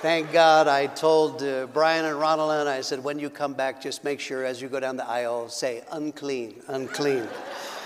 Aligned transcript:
Thank 0.00 0.30
God 0.30 0.68
I 0.68 0.86
told 0.86 1.42
uh, 1.42 1.66
Brian 1.72 2.04
and 2.04 2.20
Ronald, 2.20 2.68
I 2.68 2.82
said, 2.82 3.02
when 3.02 3.18
you 3.18 3.28
come 3.28 3.54
back, 3.54 3.82
just 3.82 4.04
make 4.04 4.20
sure 4.20 4.44
as 4.44 4.62
you 4.62 4.68
go 4.68 4.78
down 4.78 4.96
the 4.96 5.04
aisle, 5.04 5.48
say, 5.48 5.82
unclean, 5.90 6.62
unclean. 6.68 7.26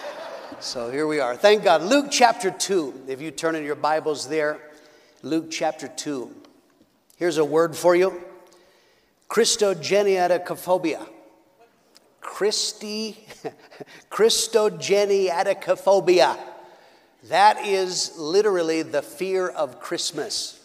so 0.60 0.90
here 0.90 1.06
we 1.06 1.20
are. 1.20 1.34
Thank 1.34 1.64
God. 1.64 1.80
Luke 1.80 2.08
chapter 2.10 2.50
2, 2.50 3.04
if 3.08 3.22
you 3.22 3.30
turn 3.30 3.54
in 3.54 3.64
your 3.64 3.76
Bibles 3.76 4.28
there, 4.28 4.60
Luke 5.22 5.50
chapter 5.50 5.88
2. 5.88 6.30
Here's 7.16 7.38
a 7.38 7.44
word 7.46 7.74
for 7.74 7.96
you 7.96 8.22
Christogeniaticophobia. 9.30 11.08
Christi, 12.20 13.26
Christogeniaticophobia. 14.10 16.38
That 17.30 17.64
is 17.64 18.18
literally 18.18 18.82
the 18.82 19.00
fear 19.00 19.48
of 19.48 19.80
Christmas 19.80 20.58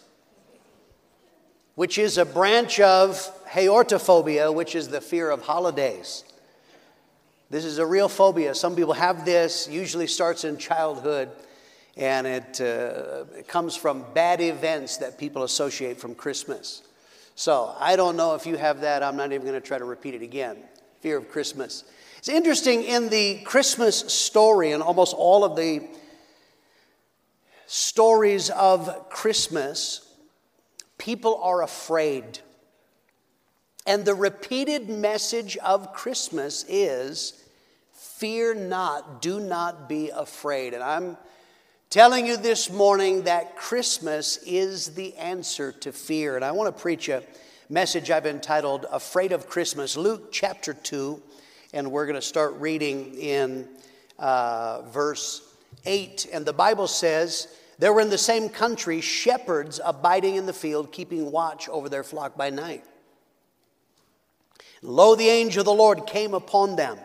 which 1.78 1.96
is 1.96 2.18
a 2.18 2.24
branch 2.24 2.80
of 2.80 3.14
heortophobia, 3.48 4.52
which 4.52 4.74
is 4.74 4.88
the 4.88 5.00
fear 5.00 5.30
of 5.30 5.42
holidays. 5.42 6.24
This 7.50 7.64
is 7.64 7.78
a 7.78 7.86
real 7.86 8.08
phobia. 8.08 8.52
Some 8.56 8.74
people 8.74 8.94
have 8.94 9.24
this, 9.24 9.68
usually 9.70 10.08
starts 10.08 10.42
in 10.42 10.56
childhood, 10.56 11.30
and 11.96 12.26
it, 12.26 12.60
uh, 12.60 13.26
it 13.38 13.46
comes 13.46 13.76
from 13.76 14.04
bad 14.12 14.40
events 14.40 14.96
that 14.96 15.18
people 15.18 15.44
associate 15.44 16.00
from 16.00 16.16
Christmas. 16.16 16.82
So 17.36 17.72
I 17.78 17.94
don't 17.94 18.16
know 18.16 18.34
if 18.34 18.44
you 18.44 18.56
have 18.56 18.80
that. 18.80 19.04
I'm 19.04 19.16
not 19.16 19.30
even 19.30 19.46
going 19.46 19.54
to 19.54 19.64
try 19.64 19.78
to 19.78 19.84
repeat 19.84 20.14
it 20.14 20.22
again. 20.22 20.56
Fear 20.98 21.18
of 21.18 21.30
Christmas. 21.30 21.84
It's 22.18 22.28
interesting 22.28 22.82
in 22.82 23.08
the 23.08 23.38
Christmas 23.44 23.98
story, 24.12 24.72
and 24.72 24.82
almost 24.82 25.14
all 25.16 25.44
of 25.44 25.54
the 25.54 25.86
stories 27.68 28.50
of 28.50 29.10
Christmas, 29.10 30.07
people 30.98 31.40
are 31.42 31.62
afraid. 31.62 32.40
And 33.86 34.04
the 34.04 34.14
repeated 34.14 34.90
message 34.90 35.56
of 35.56 35.94
Christmas 35.94 36.64
is 36.68 37.42
fear 37.94 38.54
not, 38.54 39.22
do 39.22 39.40
not 39.40 39.88
be 39.88 40.10
afraid. 40.10 40.74
And 40.74 40.82
I'm 40.82 41.16
telling 41.88 42.26
you 42.26 42.36
this 42.36 42.68
morning 42.68 43.22
that 43.22 43.56
Christmas 43.56 44.38
is 44.44 44.94
the 44.94 45.16
answer 45.16 45.72
to 45.72 45.92
fear. 45.92 46.36
And 46.36 46.44
I 46.44 46.50
want 46.50 46.74
to 46.74 46.82
preach 46.82 47.08
a 47.08 47.22
message 47.70 48.10
I've 48.10 48.26
entitled 48.26 48.86
Afraid 48.90 49.32
of 49.32 49.48
Christmas, 49.48 49.96
Luke 49.96 50.32
chapter 50.32 50.74
2. 50.74 51.22
And 51.72 51.90
we're 51.90 52.06
going 52.06 52.16
to 52.16 52.22
start 52.22 52.54
reading 52.54 53.14
in 53.14 53.68
uh, 54.18 54.82
verse 54.90 55.42
8. 55.86 56.28
And 56.32 56.44
the 56.44 56.52
Bible 56.52 56.88
says, 56.88 57.48
there 57.78 57.92
were 57.92 58.00
in 58.00 58.10
the 58.10 58.18
same 58.18 58.48
country 58.48 59.00
shepherds 59.00 59.80
abiding 59.84 60.34
in 60.34 60.46
the 60.46 60.52
field, 60.52 60.90
keeping 60.90 61.30
watch 61.30 61.68
over 61.68 61.88
their 61.88 62.02
flock 62.02 62.36
by 62.36 62.50
night. 62.50 62.84
lo, 64.82 65.14
the 65.14 65.28
angel 65.28 65.60
of 65.60 65.66
the 65.66 65.72
Lord 65.72 66.06
came 66.06 66.34
upon 66.34 66.76
them. 66.76 66.98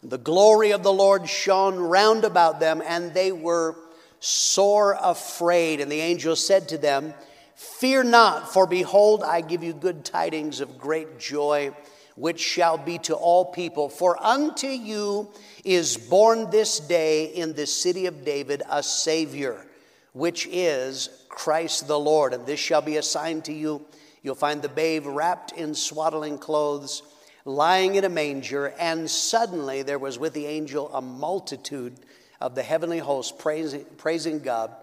And 0.00 0.10
the 0.10 0.18
glory 0.18 0.72
of 0.72 0.82
the 0.82 0.92
Lord 0.92 1.28
shone 1.28 1.76
round 1.76 2.24
about 2.24 2.58
them, 2.58 2.82
and 2.86 3.12
they 3.12 3.32
were 3.32 3.76
sore 4.18 4.96
afraid. 5.00 5.80
And 5.80 5.92
the 5.92 6.00
angel 6.00 6.36
said 6.36 6.68
to 6.70 6.78
them, 6.78 7.12
Fear 7.54 8.04
not, 8.04 8.52
for 8.52 8.66
behold, 8.66 9.22
I 9.22 9.42
give 9.42 9.62
you 9.62 9.74
good 9.74 10.04
tidings 10.04 10.60
of 10.60 10.78
great 10.78 11.18
joy, 11.18 11.72
which 12.16 12.40
shall 12.40 12.78
be 12.78 12.98
to 13.00 13.14
all 13.14 13.44
people. 13.44 13.90
For 13.90 14.22
unto 14.22 14.68
you 14.68 15.30
is 15.64 15.96
born 15.98 16.50
this 16.50 16.80
day 16.80 17.26
in 17.26 17.52
the 17.52 17.66
city 17.66 18.06
of 18.06 18.24
David 18.24 18.62
a 18.70 18.82
Savior 18.82 19.66
which 20.14 20.48
is 20.50 21.10
Christ 21.28 21.86
the 21.86 21.98
Lord. 21.98 22.32
And 22.32 22.46
this 22.46 22.58
shall 22.58 22.80
be 22.80 22.96
a 22.96 23.02
sign 23.02 23.42
to 23.42 23.52
you. 23.52 23.84
You'll 24.22 24.34
find 24.34 24.62
the 24.62 24.70
babe 24.70 25.04
wrapped 25.04 25.52
in 25.52 25.74
swaddling 25.74 26.38
clothes, 26.38 27.02
lying 27.44 27.96
in 27.96 28.04
a 28.04 28.08
manger. 28.08 28.68
And 28.78 29.10
suddenly 29.10 29.82
there 29.82 29.98
was 29.98 30.18
with 30.18 30.32
the 30.32 30.46
angel 30.46 30.90
a 30.94 31.02
multitude 31.02 31.96
of 32.40 32.54
the 32.54 32.62
heavenly 32.62 33.00
host 33.00 33.38
praising, 33.38 33.84
praising 33.98 34.38
God 34.38 34.74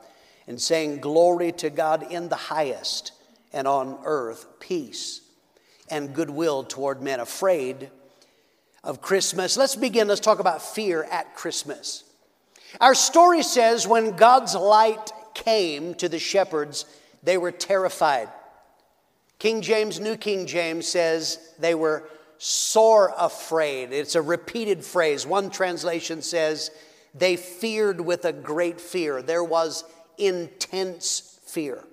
and 0.47 0.61
saying, 0.61 0.99
Glory 0.99 1.51
to 1.53 1.69
God 1.69 2.11
in 2.11 2.29
the 2.29 2.35
highest, 2.35 3.13
and 3.53 3.67
on 3.67 3.99
earth 4.03 4.45
peace 4.59 5.21
and 5.89 6.13
goodwill 6.13 6.63
toward 6.63 7.01
men. 7.01 7.19
Afraid 7.19 7.89
of 8.83 9.01
Christmas. 9.01 9.57
Let's 9.57 9.75
begin. 9.75 10.07
Let's 10.07 10.21
talk 10.21 10.39
about 10.39 10.61
fear 10.61 11.03
at 11.11 11.35
Christmas. 11.35 12.03
Our 12.79 12.95
story 12.95 13.43
says 13.43 13.87
when 13.87 14.15
God's 14.15 14.55
light 14.55 15.11
came 15.33 15.93
to 15.95 16.09
the 16.09 16.19
shepherds, 16.19 16.85
they 17.23 17.37
were 17.37 17.51
terrified. 17.51 18.29
King 19.39 19.61
James, 19.61 19.99
New 19.99 20.17
King 20.17 20.45
James 20.45 20.87
says 20.87 21.39
they 21.59 21.73
were 21.75 22.07
sore 22.37 23.13
afraid. 23.17 23.91
It's 23.91 24.15
a 24.15 24.21
repeated 24.21 24.83
phrase. 24.83 25.25
One 25.25 25.49
translation 25.49 26.21
says 26.21 26.71
they 27.13 27.35
feared 27.35 28.01
with 28.01 28.25
a 28.25 28.33
great 28.33 28.79
fear. 28.79 29.21
There 29.21 29.43
was 29.43 29.83
intense 30.17 31.39
fear. 31.45 31.83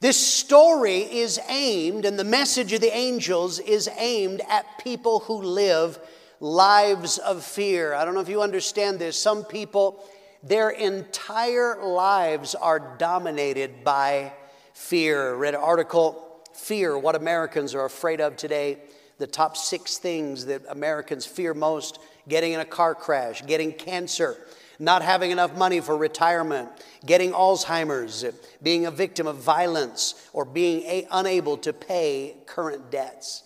This 0.00 0.18
story 0.18 0.98
is 0.98 1.40
aimed, 1.48 2.04
and 2.04 2.18
the 2.18 2.24
message 2.24 2.72
of 2.72 2.80
the 2.80 2.94
angels 2.94 3.58
is 3.58 3.88
aimed 3.96 4.42
at 4.50 4.78
people 4.78 5.20
who 5.20 5.40
live 5.40 5.98
lives 6.40 7.18
of 7.18 7.42
fear. 7.42 7.94
I 7.94 8.04
don't 8.04 8.14
know 8.14 8.20
if 8.20 8.28
you 8.28 8.42
understand 8.42 8.98
this. 8.98 9.18
Some 9.18 9.44
people 9.44 10.04
their 10.44 10.70
entire 10.70 11.82
lives 11.82 12.54
are 12.54 12.96
dominated 12.98 13.82
by 13.82 14.32
fear. 14.74 15.34
Read 15.34 15.54
an 15.54 15.60
article, 15.60 16.42
Fear, 16.52 16.98
What 16.98 17.16
Americans 17.16 17.74
Are 17.74 17.86
Afraid 17.86 18.20
of 18.20 18.36
Today. 18.36 18.78
The 19.18 19.26
top 19.26 19.56
six 19.56 19.96
things 19.96 20.46
that 20.46 20.62
Americans 20.68 21.24
fear 21.24 21.54
most 21.54 21.98
getting 22.28 22.52
in 22.52 22.60
a 22.60 22.64
car 22.64 22.94
crash, 22.94 23.42
getting 23.46 23.72
cancer, 23.72 24.36
not 24.78 25.02
having 25.02 25.30
enough 25.30 25.56
money 25.56 25.80
for 25.80 25.96
retirement, 25.96 26.68
getting 27.06 27.32
Alzheimer's, 27.32 28.24
being 28.62 28.86
a 28.86 28.90
victim 28.90 29.26
of 29.26 29.36
violence, 29.36 30.28
or 30.32 30.44
being 30.44 30.82
a, 30.82 31.06
unable 31.10 31.56
to 31.58 31.72
pay 31.72 32.36
current 32.46 32.90
debts. 32.90 33.44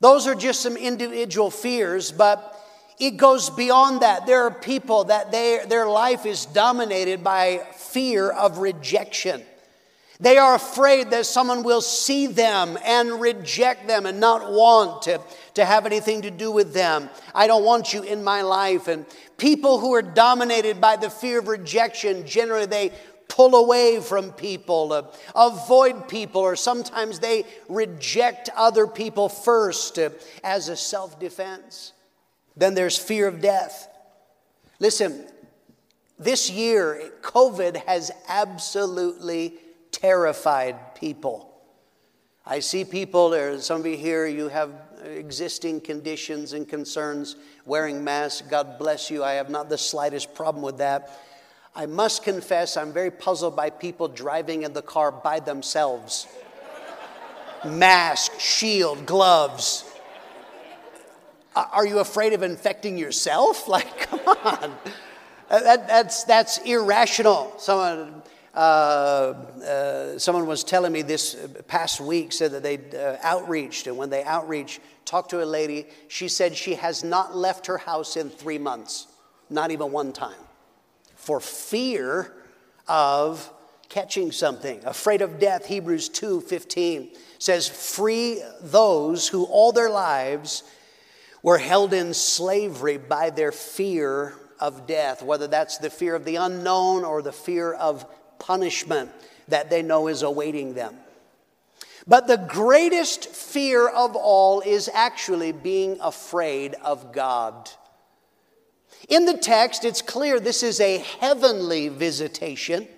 Those 0.00 0.26
are 0.26 0.34
just 0.34 0.60
some 0.60 0.76
individual 0.76 1.50
fears, 1.50 2.12
but 2.12 2.53
it 2.98 3.16
goes 3.16 3.50
beyond 3.50 4.02
that. 4.02 4.26
There 4.26 4.44
are 4.44 4.50
people 4.50 5.04
that 5.04 5.32
they, 5.32 5.60
their 5.68 5.86
life 5.86 6.26
is 6.26 6.46
dominated 6.46 7.24
by 7.24 7.62
fear 7.76 8.30
of 8.30 8.58
rejection. 8.58 9.42
They 10.20 10.38
are 10.38 10.54
afraid 10.54 11.10
that 11.10 11.26
someone 11.26 11.64
will 11.64 11.80
see 11.80 12.28
them 12.28 12.78
and 12.84 13.20
reject 13.20 13.88
them 13.88 14.06
and 14.06 14.20
not 14.20 14.52
want 14.52 15.02
to, 15.02 15.20
to 15.54 15.64
have 15.64 15.86
anything 15.86 16.22
to 16.22 16.30
do 16.30 16.52
with 16.52 16.72
them. 16.72 17.10
I 17.34 17.48
don't 17.48 17.64
want 17.64 17.92
you 17.92 18.02
in 18.02 18.22
my 18.22 18.42
life. 18.42 18.86
And 18.86 19.06
people 19.38 19.80
who 19.80 19.92
are 19.94 20.02
dominated 20.02 20.80
by 20.80 20.96
the 20.96 21.10
fear 21.10 21.40
of 21.40 21.48
rejection, 21.48 22.26
generally 22.26 22.66
they 22.66 22.92
pull 23.28 23.56
away 23.56 23.98
from 24.00 24.30
people, 24.32 24.92
uh, 24.92 25.02
avoid 25.34 26.08
people, 26.08 26.42
or 26.42 26.54
sometimes 26.54 27.18
they 27.18 27.44
reject 27.68 28.50
other 28.54 28.86
people 28.86 29.28
first 29.28 29.98
uh, 29.98 30.10
as 30.44 30.68
a 30.68 30.76
self 30.76 31.18
defense. 31.18 31.93
Then 32.56 32.74
there's 32.74 32.96
fear 32.96 33.26
of 33.26 33.40
death. 33.40 33.88
Listen, 34.78 35.26
this 36.18 36.50
year, 36.50 37.12
COVID 37.22 37.84
has 37.86 38.10
absolutely 38.28 39.54
terrified 39.90 40.94
people. 40.94 41.50
I 42.46 42.60
see 42.60 42.84
people, 42.84 43.30
there's 43.30 43.64
some 43.64 43.80
of 43.80 43.86
you 43.86 43.96
here, 43.96 44.26
you 44.26 44.48
have 44.48 44.70
existing 45.04 45.80
conditions 45.80 46.52
and 46.52 46.68
concerns, 46.68 47.36
wearing 47.64 48.04
masks. 48.04 48.46
God 48.48 48.78
bless 48.78 49.10
you. 49.10 49.24
I 49.24 49.32
have 49.32 49.50
not 49.50 49.68
the 49.68 49.78
slightest 49.78 50.34
problem 50.34 50.62
with 50.62 50.78
that. 50.78 51.20
I 51.74 51.86
must 51.86 52.22
confess, 52.22 52.76
I'm 52.76 52.92
very 52.92 53.10
puzzled 53.10 53.56
by 53.56 53.70
people 53.70 54.06
driving 54.06 54.62
in 54.62 54.72
the 54.72 54.82
car 54.82 55.10
by 55.10 55.40
themselves. 55.40 56.28
Mask, 57.64 58.38
shield, 58.38 59.06
gloves. 59.06 59.90
Are 61.54 61.86
you 61.86 62.00
afraid 62.00 62.32
of 62.32 62.42
infecting 62.42 62.98
yourself? 62.98 63.68
Like, 63.74 64.10
come 64.10 64.20
on. 64.44 64.74
That, 65.48 65.86
that's, 65.88 66.24
that's 66.24 66.58
irrational. 66.58 67.54
Someone, 67.58 68.22
uh, 68.54 68.58
uh, 68.58 70.18
someone 70.18 70.46
was 70.46 70.64
telling 70.64 70.92
me 70.92 71.02
this 71.02 71.36
past 71.66 72.00
week, 72.00 72.32
said 72.32 72.52
that 72.52 72.62
they 72.62 72.78
uh, 72.96 73.16
outreached, 73.24 73.86
and 73.86 73.96
when 73.96 74.10
they 74.10 74.22
outreach, 74.24 74.80
talked 75.04 75.30
to 75.30 75.42
a 75.42 75.44
lady, 75.44 75.86
she 76.08 76.28
said 76.28 76.56
she 76.56 76.74
has 76.74 77.04
not 77.04 77.36
left 77.36 77.66
her 77.66 77.78
house 77.78 78.16
in 78.16 78.30
three 78.30 78.58
months, 78.58 79.06
not 79.50 79.70
even 79.70 79.92
one 79.92 80.12
time, 80.12 80.32
for 81.16 81.40
fear 81.40 82.32
of 82.88 83.50
catching 83.88 84.32
something, 84.32 84.84
afraid 84.84 85.20
of 85.20 85.38
death. 85.38 85.66
Hebrews 85.66 86.08
2 86.08 86.40
15 86.40 87.10
says, 87.38 87.68
Free 87.68 88.42
those 88.60 89.28
who 89.28 89.44
all 89.44 89.72
their 89.72 89.90
lives 89.90 90.64
were 91.44 91.58
held 91.58 91.92
in 91.92 92.14
slavery 92.14 92.96
by 92.96 93.28
their 93.28 93.52
fear 93.52 94.32
of 94.58 94.86
death, 94.86 95.22
whether 95.22 95.46
that's 95.46 95.76
the 95.76 95.90
fear 95.90 96.14
of 96.14 96.24
the 96.24 96.36
unknown 96.36 97.04
or 97.04 97.20
the 97.20 97.34
fear 97.34 97.74
of 97.74 98.06
punishment 98.38 99.10
that 99.48 99.68
they 99.68 99.82
know 99.82 100.08
is 100.08 100.22
awaiting 100.22 100.72
them. 100.72 100.96
But 102.06 102.28
the 102.28 102.38
greatest 102.38 103.26
fear 103.26 103.86
of 103.86 104.16
all 104.16 104.62
is 104.62 104.88
actually 104.94 105.52
being 105.52 105.98
afraid 106.00 106.76
of 106.82 107.12
God. 107.12 107.68
In 109.10 109.26
the 109.26 109.36
text, 109.36 109.84
it's 109.84 110.00
clear 110.00 110.40
this 110.40 110.62
is 110.62 110.80
a 110.80 110.96
heavenly 111.20 111.88
visitation, 111.88 112.88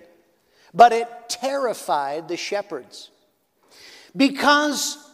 but 0.73 0.93
it 0.93 1.09
terrified 1.27 2.29
the 2.29 2.37
shepherds. 2.37 3.11
Because 4.15 5.06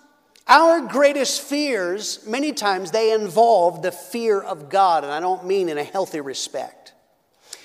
our 0.47 0.81
greatest 0.81 1.41
fears, 1.41 2.25
many 2.27 2.51
times, 2.51 2.91
they 2.91 3.13
involve 3.13 3.81
the 3.81 3.91
fear 3.91 4.41
of 4.41 4.69
God, 4.69 5.03
and 5.03 5.13
I 5.13 5.19
don't 5.19 5.45
mean 5.45 5.69
in 5.69 5.77
a 5.77 5.83
healthy 5.83 6.19
respect. 6.19 6.93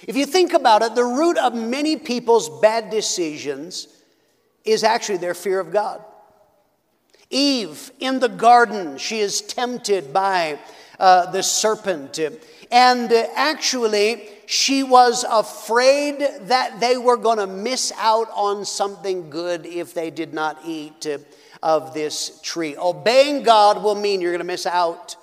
If 0.07 0.17
you 0.17 0.27
think 0.27 0.53
about 0.53 0.83
it, 0.83 0.95
the 0.95 1.05
root 1.05 1.39
of 1.39 1.55
many 1.55 1.97
people's 1.97 2.49
bad 2.61 2.91
decisions 2.91 3.89
is 4.65 4.85
actually 4.85 5.19
their 5.19 5.35
fear 5.35 5.59
of 5.59 5.73
God. 5.73 6.05
Eve 7.31 7.91
in 7.99 8.21
the 8.21 8.29
garden, 8.29 8.97
she 8.97 9.19
is 9.19 9.41
tempted 9.41 10.13
by 10.13 10.59
uh, 10.99 11.31
the 11.31 11.43
serpent. 11.43 12.19
And 12.71 13.13
actually, 13.13 14.29
she 14.47 14.83
was 14.83 15.25
afraid 15.29 16.21
that 16.43 16.81
they 16.81 16.97
were 16.97 17.17
going 17.17 17.39
to 17.39 17.47
miss 17.47 17.93
out 17.99 18.29
on 18.35 18.65
something 18.65 19.31
good 19.31 19.67
if 19.67 19.95
they 19.95 20.11
did 20.11 20.33
not 20.33 20.59
eat 20.65 21.07
of 21.63 21.95
this 21.95 22.41
tree. 22.43 22.77
Obeying 22.77 23.43
God 23.43 23.83
will 23.83 23.95
mean 23.95 24.21
you're 24.21 24.33
going 24.33 24.41
to 24.41 24.45
miss 24.45 24.67
out. 24.67 25.17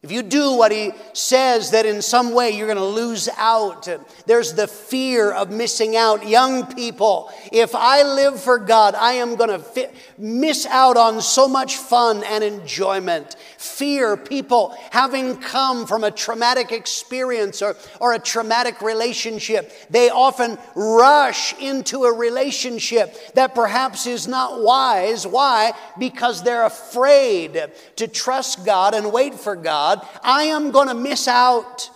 If 0.00 0.12
you 0.12 0.22
do 0.22 0.52
what 0.52 0.70
he 0.70 0.92
says, 1.12 1.72
that 1.72 1.84
in 1.84 2.02
some 2.02 2.32
way 2.32 2.50
you're 2.50 2.68
going 2.68 2.78
to 2.78 2.84
lose 2.84 3.28
out. 3.36 3.88
There's 4.26 4.52
the 4.52 4.68
fear 4.68 5.32
of 5.32 5.50
missing 5.50 5.96
out. 5.96 6.24
Young 6.24 6.72
people, 6.72 7.32
if 7.50 7.74
I 7.74 8.04
live 8.04 8.40
for 8.40 8.60
God, 8.60 8.94
I 8.94 9.14
am 9.14 9.34
going 9.34 9.50
to 9.50 9.58
fi- 9.58 9.90
miss 10.16 10.66
out 10.66 10.96
on 10.96 11.20
so 11.20 11.48
much 11.48 11.78
fun 11.78 12.22
and 12.22 12.44
enjoyment. 12.44 13.34
Fear, 13.56 14.18
people 14.18 14.72
having 14.92 15.36
come 15.38 15.84
from 15.84 16.04
a 16.04 16.12
traumatic 16.12 16.70
experience 16.70 17.60
or, 17.60 17.74
or 18.00 18.14
a 18.14 18.20
traumatic 18.20 18.80
relationship, 18.80 19.72
they 19.90 20.10
often 20.10 20.58
rush 20.76 21.60
into 21.60 22.04
a 22.04 22.16
relationship 22.16 23.34
that 23.34 23.52
perhaps 23.52 24.06
is 24.06 24.28
not 24.28 24.62
wise. 24.62 25.26
Why? 25.26 25.72
Because 25.98 26.44
they're 26.44 26.66
afraid 26.66 27.68
to 27.96 28.06
trust 28.06 28.64
God 28.64 28.94
and 28.94 29.12
wait 29.12 29.34
for 29.34 29.56
God. 29.56 29.87
God, 29.88 30.06
I 30.22 30.44
am 30.44 30.70
going 30.70 30.88
to 30.88 30.94
miss 30.94 31.26
out. 31.26 31.88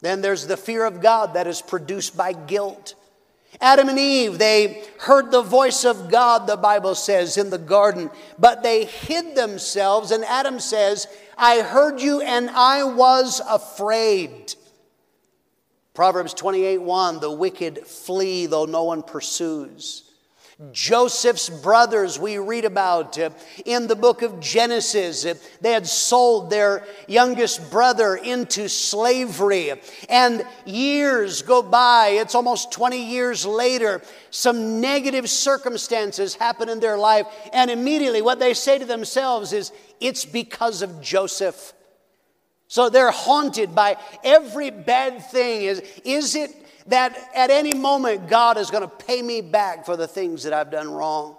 Then 0.00 0.22
there's 0.22 0.46
the 0.46 0.56
fear 0.56 0.86
of 0.86 1.02
God 1.02 1.34
that 1.34 1.46
is 1.46 1.60
produced 1.60 2.16
by 2.16 2.32
guilt. 2.32 2.94
Adam 3.60 3.90
and 3.90 3.98
Eve, 3.98 4.38
they 4.38 4.82
heard 4.98 5.30
the 5.30 5.42
voice 5.42 5.84
of 5.84 6.10
God, 6.10 6.46
the 6.46 6.56
Bible 6.56 6.94
says, 6.94 7.36
in 7.36 7.50
the 7.50 7.58
garden, 7.58 8.10
but 8.38 8.62
they 8.62 8.86
hid 8.86 9.36
themselves. 9.36 10.10
And 10.10 10.24
Adam 10.24 10.58
says, 10.58 11.06
I 11.36 11.60
heard 11.60 12.00
you 12.00 12.22
and 12.22 12.48
I 12.48 12.82
was 12.84 13.42
afraid. 13.46 14.54
Proverbs 15.92 16.32
28 16.32 16.78
1 16.78 17.20
The 17.20 17.30
wicked 17.30 17.86
flee 17.86 18.46
though 18.46 18.64
no 18.64 18.84
one 18.84 19.02
pursues. 19.02 20.10
Joseph's 20.70 21.48
brothers, 21.48 22.18
we 22.18 22.38
read 22.38 22.64
about 22.64 23.18
uh, 23.18 23.30
in 23.64 23.88
the 23.88 23.96
book 23.96 24.22
of 24.22 24.38
Genesis. 24.38 25.24
Uh, 25.24 25.34
they 25.60 25.72
had 25.72 25.86
sold 25.86 26.50
their 26.50 26.84
youngest 27.08 27.70
brother 27.70 28.14
into 28.14 28.68
slavery. 28.68 29.72
And 30.08 30.46
years 30.64 31.42
go 31.42 31.62
by, 31.62 32.18
it's 32.20 32.36
almost 32.36 32.70
20 32.70 33.10
years 33.10 33.44
later, 33.44 34.02
some 34.30 34.80
negative 34.80 35.28
circumstances 35.28 36.34
happen 36.34 36.68
in 36.68 36.78
their 36.78 36.98
life. 36.98 37.26
And 37.52 37.70
immediately 37.70 38.22
what 38.22 38.38
they 38.38 38.54
say 38.54 38.78
to 38.78 38.84
themselves 38.84 39.52
is, 39.52 39.72
It's 40.00 40.24
because 40.24 40.82
of 40.82 41.00
Joseph. 41.00 41.72
So 42.68 42.88
they're 42.88 43.10
haunted 43.10 43.74
by 43.74 43.96
every 44.24 44.70
bad 44.70 45.30
thing. 45.30 45.64
Is, 45.64 45.82
is 46.04 46.34
it 46.34 46.61
that 46.86 47.18
at 47.34 47.50
any 47.50 47.74
moment 47.74 48.28
God 48.28 48.56
is 48.56 48.70
going 48.70 48.82
to 48.82 48.88
pay 48.88 49.22
me 49.22 49.40
back 49.40 49.86
for 49.86 49.96
the 49.96 50.08
things 50.08 50.44
that 50.44 50.52
I've 50.52 50.70
done 50.70 50.90
wrong. 50.90 51.36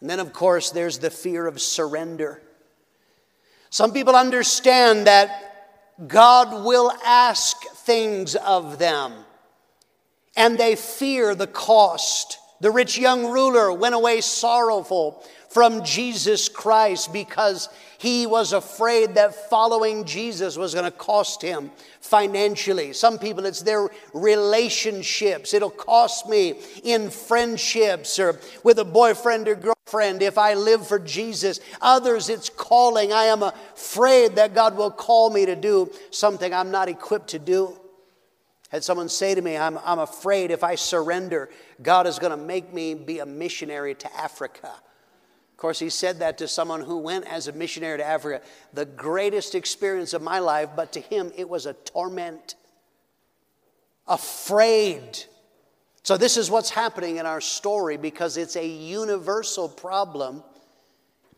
And 0.00 0.10
then, 0.10 0.20
of 0.20 0.32
course, 0.32 0.70
there's 0.70 0.98
the 0.98 1.10
fear 1.10 1.46
of 1.46 1.60
surrender. 1.60 2.42
Some 3.70 3.92
people 3.92 4.14
understand 4.14 5.06
that 5.06 5.54
God 6.06 6.64
will 6.64 6.92
ask 7.04 7.56
things 7.76 8.34
of 8.36 8.78
them, 8.78 9.12
and 10.36 10.58
they 10.58 10.76
fear 10.76 11.34
the 11.34 11.46
cost. 11.46 12.38
The 12.60 12.70
rich 12.70 12.98
young 12.98 13.30
ruler 13.30 13.72
went 13.72 13.94
away 13.94 14.20
sorrowful 14.20 15.24
from 15.54 15.84
Jesus 15.84 16.48
Christ 16.48 17.12
because 17.12 17.68
he 17.98 18.26
was 18.26 18.52
afraid 18.52 19.14
that 19.14 19.48
following 19.48 20.04
Jesus 20.04 20.56
was 20.56 20.74
going 20.74 20.84
to 20.84 20.90
cost 20.90 21.40
him 21.40 21.70
financially. 22.00 22.92
Some 22.92 23.20
people, 23.20 23.46
it's 23.46 23.62
their 23.62 23.88
relationships. 24.12 25.54
It'll 25.54 25.70
cost 25.70 26.28
me 26.28 26.54
in 26.82 27.08
friendships 27.08 28.18
or 28.18 28.40
with 28.64 28.80
a 28.80 28.84
boyfriend 28.84 29.46
or 29.46 29.54
girlfriend 29.54 30.22
if 30.22 30.38
I 30.38 30.54
live 30.54 30.88
for 30.88 30.98
Jesus. 30.98 31.60
Others, 31.80 32.30
it's 32.30 32.48
calling. 32.48 33.12
I 33.12 33.26
am 33.26 33.44
afraid 33.44 34.34
that 34.34 34.56
God 34.56 34.76
will 34.76 34.90
call 34.90 35.30
me 35.30 35.46
to 35.46 35.54
do 35.54 35.88
something 36.10 36.52
I'm 36.52 36.72
not 36.72 36.88
equipped 36.88 37.28
to 37.28 37.38
do. 37.38 37.78
Had 38.70 38.82
someone 38.82 39.08
say 39.08 39.36
to 39.36 39.40
me, 39.40 39.56
I'm, 39.56 39.78
I'm 39.84 40.00
afraid 40.00 40.50
if 40.50 40.64
I 40.64 40.74
surrender, 40.74 41.48
God 41.80 42.08
is 42.08 42.18
going 42.18 42.36
to 42.36 42.44
make 42.44 42.74
me 42.74 42.94
be 42.94 43.20
a 43.20 43.26
missionary 43.26 43.94
to 43.94 44.16
Africa. 44.16 44.74
Course, 45.64 45.78
he 45.78 45.88
said 45.88 46.18
that 46.18 46.36
to 46.36 46.46
someone 46.46 46.82
who 46.82 46.98
went 46.98 47.26
as 47.26 47.48
a 47.48 47.52
missionary 47.52 47.96
to 47.96 48.04
Africa. 48.04 48.44
The 48.74 48.84
greatest 48.84 49.54
experience 49.54 50.12
of 50.12 50.20
my 50.20 50.38
life, 50.38 50.68
but 50.76 50.92
to 50.92 51.00
him, 51.00 51.32
it 51.38 51.48
was 51.48 51.64
a 51.64 51.72
torment. 51.72 52.54
Afraid. 54.06 55.24
So, 56.02 56.18
this 56.18 56.36
is 56.36 56.50
what's 56.50 56.68
happening 56.68 57.16
in 57.16 57.24
our 57.24 57.40
story 57.40 57.96
because 57.96 58.36
it's 58.36 58.56
a 58.56 58.66
universal 58.66 59.70
problem, 59.70 60.44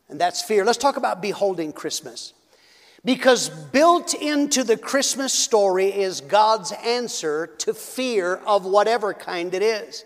and 0.09 0.21
that's 0.21 0.43
fear. 0.43 0.65
Let's 0.65 0.77
talk 0.77 0.97
about 0.97 1.23
beholding 1.23 1.73
Christmas. 1.73 2.33
Because 3.05 3.49
built 3.49 4.13
into 4.13 4.65
the 4.65 4.77
Christmas 4.77 5.35
story 5.35 5.87
is 5.87 6.21
God's 6.21 6.73
answer 6.85 7.47
to 7.59 7.73
fear 7.73 8.39
of 8.45 8.65
whatever 8.65 9.15
kind 9.15 9.55
it 9.55 9.63
is. 9.63 10.05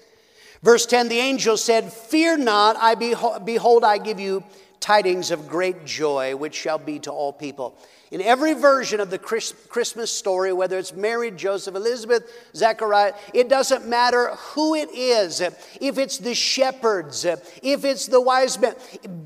Verse 0.62 0.85
10 0.87 1.09
the 1.09 1.19
angel 1.19 1.57
said, 1.57 1.93
Fear 1.93 2.39
not, 2.39 2.77
I 2.77 2.95
behold, 2.95 3.45
behold, 3.45 3.85
I 3.85 3.99
give 3.99 4.21
you 4.21 4.45
tidings 4.81 5.31
of 5.31 5.49
great 5.49 5.85
joy, 5.85 6.35
which 6.35 6.55
shall 6.55 6.79
be 6.79 6.99
to 7.00 7.11
all 7.11 7.33
people. 7.33 7.79
In 8.11 8.21
every 8.21 8.55
version 8.55 8.99
of 8.99 9.11
the 9.11 9.19
Christmas 9.19 10.11
story, 10.11 10.52
whether 10.52 10.79
it's 10.79 10.93
Mary, 10.93 11.31
Joseph, 11.31 11.76
Elizabeth, 11.76 12.25
Zechariah, 12.57 13.12
it 13.33 13.49
doesn't 13.49 13.87
matter 13.87 14.31
who 14.35 14.75
it 14.75 14.90
is, 14.93 15.40
if 15.40 15.97
it's 15.97 16.19
the 16.19 16.35
shepherds, 16.35 17.25
if 17.25 17.85
it's 17.85 18.07
the 18.07 18.21
wise 18.21 18.59
men, 18.59 18.75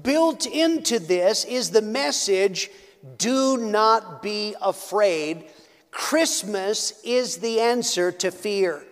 built 0.03 0.45
into 0.45 0.99
this 0.99 1.45
is 1.47 1.71
the 1.71 1.83
message 1.83 2.71
do 3.17 3.57
not 3.57 4.23
be 4.23 4.55
afraid. 4.61 5.47
Christmas 5.91 7.01
is 7.05 7.39
the 7.39 7.61
answer 7.61 8.13
to 8.13 8.31
fear. 8.31 8.85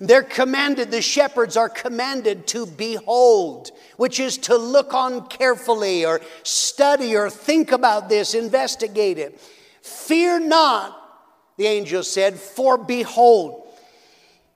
They're 0.00 0.22
commanded, 0.22 0.90
the 0.90 1.02
shepherds 1.02 1.56
are 1.56 1.68
commanded 1.68 2.46
to 2.48 2.66
behold, 2.66 3.70
which 3.96 4.18
is 4.18 4.38
to 4.38 4.56
look 4.56 4.94
on 4.94 5.26
carefully 5.28 6.04
or 6.04 6.20
study 6.42 7.16
or 7.16 7.30
think 7.30 7.70
about 7.70 8.08
this, 8.08 8.34
investigate 8.34 9.18
it. 9.18 9.38
Fear 9.82 10.40
not, 10.40 11.00
the 11.56 11.66
angel 11.66 12.02
said, 12.02 12.34
for 12.36 12.76
behold. 12.76 13.68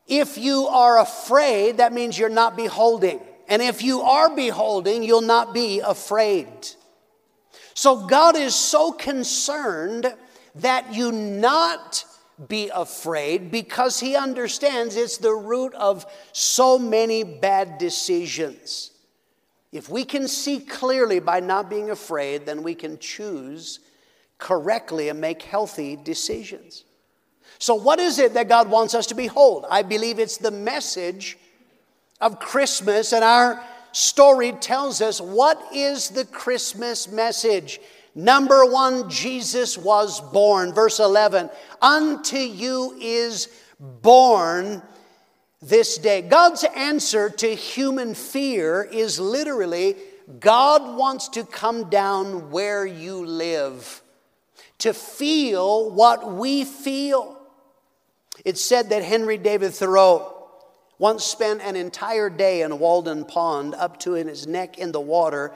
If 0.07 0.39
you 0.39 0.67
are 0.67 0.99
afraid, 0.99 1.77
that 1.77 1.93
means 1.93 2.19
you're 2.19 2.31
not 2.31 2.57
beholding. 2.57 3.21
And 3.47 3.63
if 3.63 3.83
you 3.83 4.01
are 4.01 4.35
beholding, 4.35 5.03
you'll 5.03 5.21
not 5.21 5.55
be 5.55 5.81
afraid. 5.81 6.49
So 7.75 8.07
God 8.07 8.37
is 8.37 8.55
so 8.55 8.91
concerned 8.91 10.13
that 10.57 10.95
you 10.95 11.13
not 11.13 12.05
be 12.47 12.71
afraid 12.73 13.51
because 13.51 13.99
he 13.99 14.15
understands 14.15 14.95
it's 14.95 15.19
the 15.19 15.35
root 15.35 15.75
of 15.75 16.07
so 16.33 16.79
many 16.79 17.25
bad 17.25 17.79
decisions. 17.79 18.93
If 19.73 19.89
we 19.89 20.05
can 20.05 20.29
see 20.29 20.61
clearly 20.61 21.19
by 21.19 21.41
not 21.41 21.69
being 21.69 21.91
afraid, 21.91 22.47
then 22.47 22.63
we 22.63 22.75
can 22.75 22.99
choose 22.99 23.81
correctly 24.39 25.09
and 25.09 25.21
make 25.21 25.43
healthy 25.43 25.97
decisions. 25.97 26.85
So, 27.59 27.75
what 27.75 27.99
is 27.99 28.19
it 28.19 28.35
that 28.35 28.49
God 28.49 28.71
wants 28.71 28.95
us 28.95 29.07
to 29.09 29.15
behold? 29.15 29.67
I 29.69 29.83
believe 29.83 30.19
it's 30.19 30.39
the 30.39 30.53
message 30.53 31.37
of 32.21 32.39
Christmas, 32.39 33.13
and 33.13 33.25
our 33.25 33.63
story 33.93 34.53
tells 34.53 35.01
us 35.01 35.21
what 35.21 35.61
is 35.75 36.11
the 36.11 36.25
Christmas 36.25 37.09
message. 37.09 37.81
Number 38.19 38.67
one, 38.67 39.09
Jesus 39.09 39.79
was 39.79 40.21
born. 40.21 40.73
Verse 40.73 40.99
11 40.99 41.51
Unto 41.81 42.37
you 42.37 42.99
is 43.01 43.47
born 43.79 44.83
this 45.63 45.99
day. 45.99 46.23
God's 46.23 46.65
answer 46.65 47.31
to 47.31 47.55
human 47.55 48.15
fear 48.15 48.83
is 48.83 49.21
literally 49.21 49.95
God 50.41 50.99
wants 50.99 51.29
to 51.29 51.45
come 51.45 51.91
down 51.91 52.51
where 52.51 52.85
you 52.85 53.25
live, 53.25 54.03
to 54.79 54.93
feel 54.93 55.89
what 55.89 56.35
we 56.35 56.65
feel. 56.65 57.41
It's 58.45 58.61
said 58.61 58.91
that 58.91 59.05
Henry 59.05 59.39
David 59.39 59.75
Thoreau 59.75 60.49
once 60.99 61.25
spent 61.25 61.63
an 61.63 61.77
entire 61.77 62.31
day 62.31 62.63
in 62.63 62.81
Walden 62.81 63.25
Pond 63.27 63.77
up 63.77 64.01
to 64.01 64.15
his 64.15 64.49
neck 64.49 64.77
in 64.77 64.91
the 64.91 65.01
water. 65.01 65.55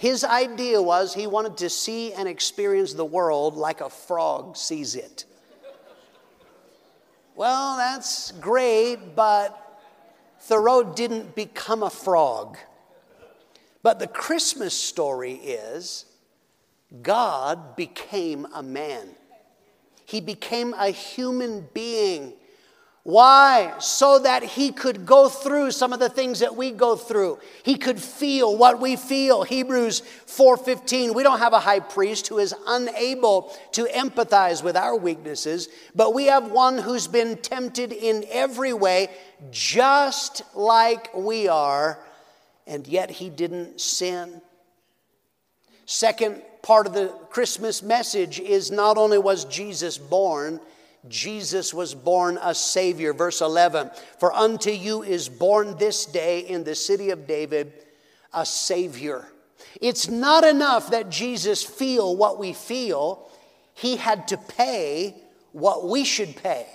His 0.00 0.24
idea 0.24 0.80
was 0.80 1.12
he 1.12 1.26
wanted 1.26 1.58
to 1.58 1.68
see 1.68 2.14
and 2.14 2.26
experience 2.26 2.94
the 2.94 3.04
world 3.04 3.54
like 3.54 3.82
a 3.82 3.90
frog 3.90 4.56
sees 4.56 4.96
it. 4.96 5.26
Well, 7.34 7.76
that's 7.76 8.32
great, 8.32 9.14
but 9.14 9.78
Thoreau 10.40 10.84
didn't 10.84 11.34
become 11.34 11.82
a 11.82 11.90
frog. 11.90 12.56
But 13.82 13.98
the 13.98 14.06
Christmas 14.06 14.72
story 14.72 15.34
is 15.34 16.06
God 17.02 17.76
became 17.76 18.46
a 18.54 18.62
man. 18.62 19.06
He 20.06 20.22
became 20.22 20.72
a 20.78 20.88
human 20.88 21.68
being 21.74 22.32
why? 23.02 23.72
So 23.78 24.18
that 24.18 24.42
he 24.42 24.72
could 24.72 25.06
go 25.06 25.30
through 25.30 25.70
some 25.70 25.94
of 25.94 26.00
the 26.00 26.10
things 26.10 26.40
that 26.40 26.54
we 26.54 26.70
go 26.70 26.96
through. 26.96 27.38
He 27.62 27.76
could 27.76 27.98
feel 27.98 28.54
what 28.54 28.78
we 28.78 28.96
feel. 28.96 29.42
Hebrews 29.42 30.02
4:15. 30.26 31.14
We 31.14 31.22
don't 31.22 31.38
have 31.38 31.54
a 31.54 31.60
high 31.60 31.80
priest 31.80 32.28
who 32.28 32.38
is 32.38 32.54
unable 32.66 33.56
to 33.72 33.84
empathize 33.84 34.62
with 34.62 34.76
our 34.76 34.94
weaknesses, 34.94 35.68
but 35.94 36.12
we 36.12 36.26
have 36.26 36.52
one 36.52 36.76
who's 36.76 37.06
been 37.06 37.38
tempted 37.38 37.92
in 37.92 38.26
every 38.30 38.74
way 38.74 39.08
just 39.50 40.42
like 40.54 41.08
we 41.14 41.48
are, 41.48 41.98
and 42.66 42.86
yet 42.86 43.10
he 43.10 43.30
didn't 43.30 43.80
sin. 43.80 44.42
Second 45.86 46.42
part 46.60 46.86
of 46.86 46.92
the 46.92 47.08
Christmas 47.30 47.82
message 47.82 48.38
is 48.38 48.70
not 48.70 48.98
only 48.98 49.16
was 49.16 49.46
Jesus 49.46 49.96
born, 49.96 50.60
Jesus 51.08 51.72
was 51.72 51.94
born 51.94 52.38
a 52.42 52.54
Savior. 52.54 53.12
Verse 53.12 53.40
11 53.40 53.90
For 54.18 54.32
unto 54.32 54.70
you 54.70 55.02
is 55.02 55.28
born 55.28 55.76
this 55.78 56.06
day 56.06 56.40
in 56.40 56.64
the 56.64 56.74
city 56.74 57.10
of 57.10 57.26
David 57.26 57.72
a 58.32 58.44
Savior. 58.44 59.26
It's 59.80 60.08
not 60.08 60.44
enough 60.44 60.90
that 60.90 61.10
Jesus 61.10 61.62
feel 61.62 62.16
what 62.16 62.38
we 62.38 62.52
feel, 62.52 63.30
He 63.74 63.96
had 63.96 64.28
to 64.28 64.36
pay 64.36 65.16
what 65.52 65.88
we 65.88 66.04
should 66.04 66.36
pay. 66.36 66.66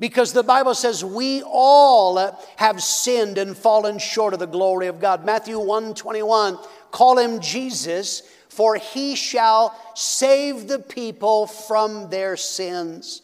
Because 0.00 0.32
the 0.32 0.44
Bible 0.44 0.74
says 0.74 1.04
we 1.04 1.42
all 1.42 2.38
have 2.56 2.82
sinned 2.82 3.36
and 3.36 3.56
fallen 3.56 3.98
short 3.98 4.32
of 4.32 4.38
the 4.38 4.46
glory 4.46 4.86
of 4.86 5.00
God. 5.00 5.24
Matthew 5.24 5.58
1 5.58 5.94
21, 5.94 6.58
call 6.92 7.18
him 7.18 7.40
Jesus 7.40 8.22
for 8.58 8.74
he 8.74 9.14
shall 9.14 9.72
save 9.94 10.66
the 10.66 10.80
people 10.80 11.46
from 11.46 12.10
their 12.10 12.36
sins. 12.36 13.22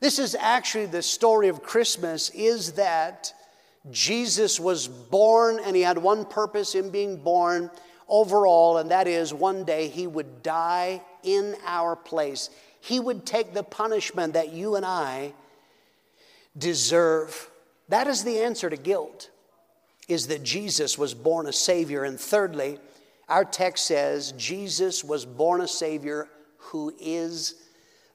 This 0.00 0.18
is 0.18 0.34
actually 0.34 0.86
the 0.86 1.00
story 1.00 1.46
of 1.46 1.62
Christmas 1.62 2.30
is 2.30 2.72
that 2.72 3.32
Jesus 3.92 4.58
was 4.58 4.88
born 4.88 5.60
and 5.64 5.76
he 5.76 5.82
had 5.82 5.96
one 5.96 6.24
purpose 6.24 6.74
in 6.74 6.90
being 6.90 7.18
born 7.18 7.70
overall 8.08 8.78
and 8.78 8.90
that 8.90 9.06
is 9.06 9.32
one 9.32 9.62
day 9.62 9.86
he 9.86 10.08
would 10.08 10.42
die 10.42 11.02
in 11.22 11.54
our 11.64 11.94
place. 11.94 12.50
He 12.80 12.98
would 12.98 13.24
take 13.24 13.54
the 13.54 13.62
punishment 13.62 14.32
that 14.32 14.52
you 14.52 14.74
and 14.74 14.84
I 14.84 15.34
deserve. 16.58 17.48
That 17.90 18.08
is 18.08 18.24
the 18.24 18.40
answer 18.40 18.68
to 18.68 18.76
guilt 18.76 19.30
is 20.08 20.26
that 20.26 20.42
Jesus 20.42 20.98
was 20.98 21.14
born 21.14 21.46
a 21.46 21.52
savior 21.52 22.02
and 22.02 22.18
thirdly 22.18 22.80
our 23.28 23.44
text 23.44 23.86
says 23.86 24.32
Jesus 24.32 25.04
was 25.04 25.26
born 25.26 25.60
a 25.60 25.68
Savior 25.68 26.28
who 26.56 26.94
is 26.98 27.54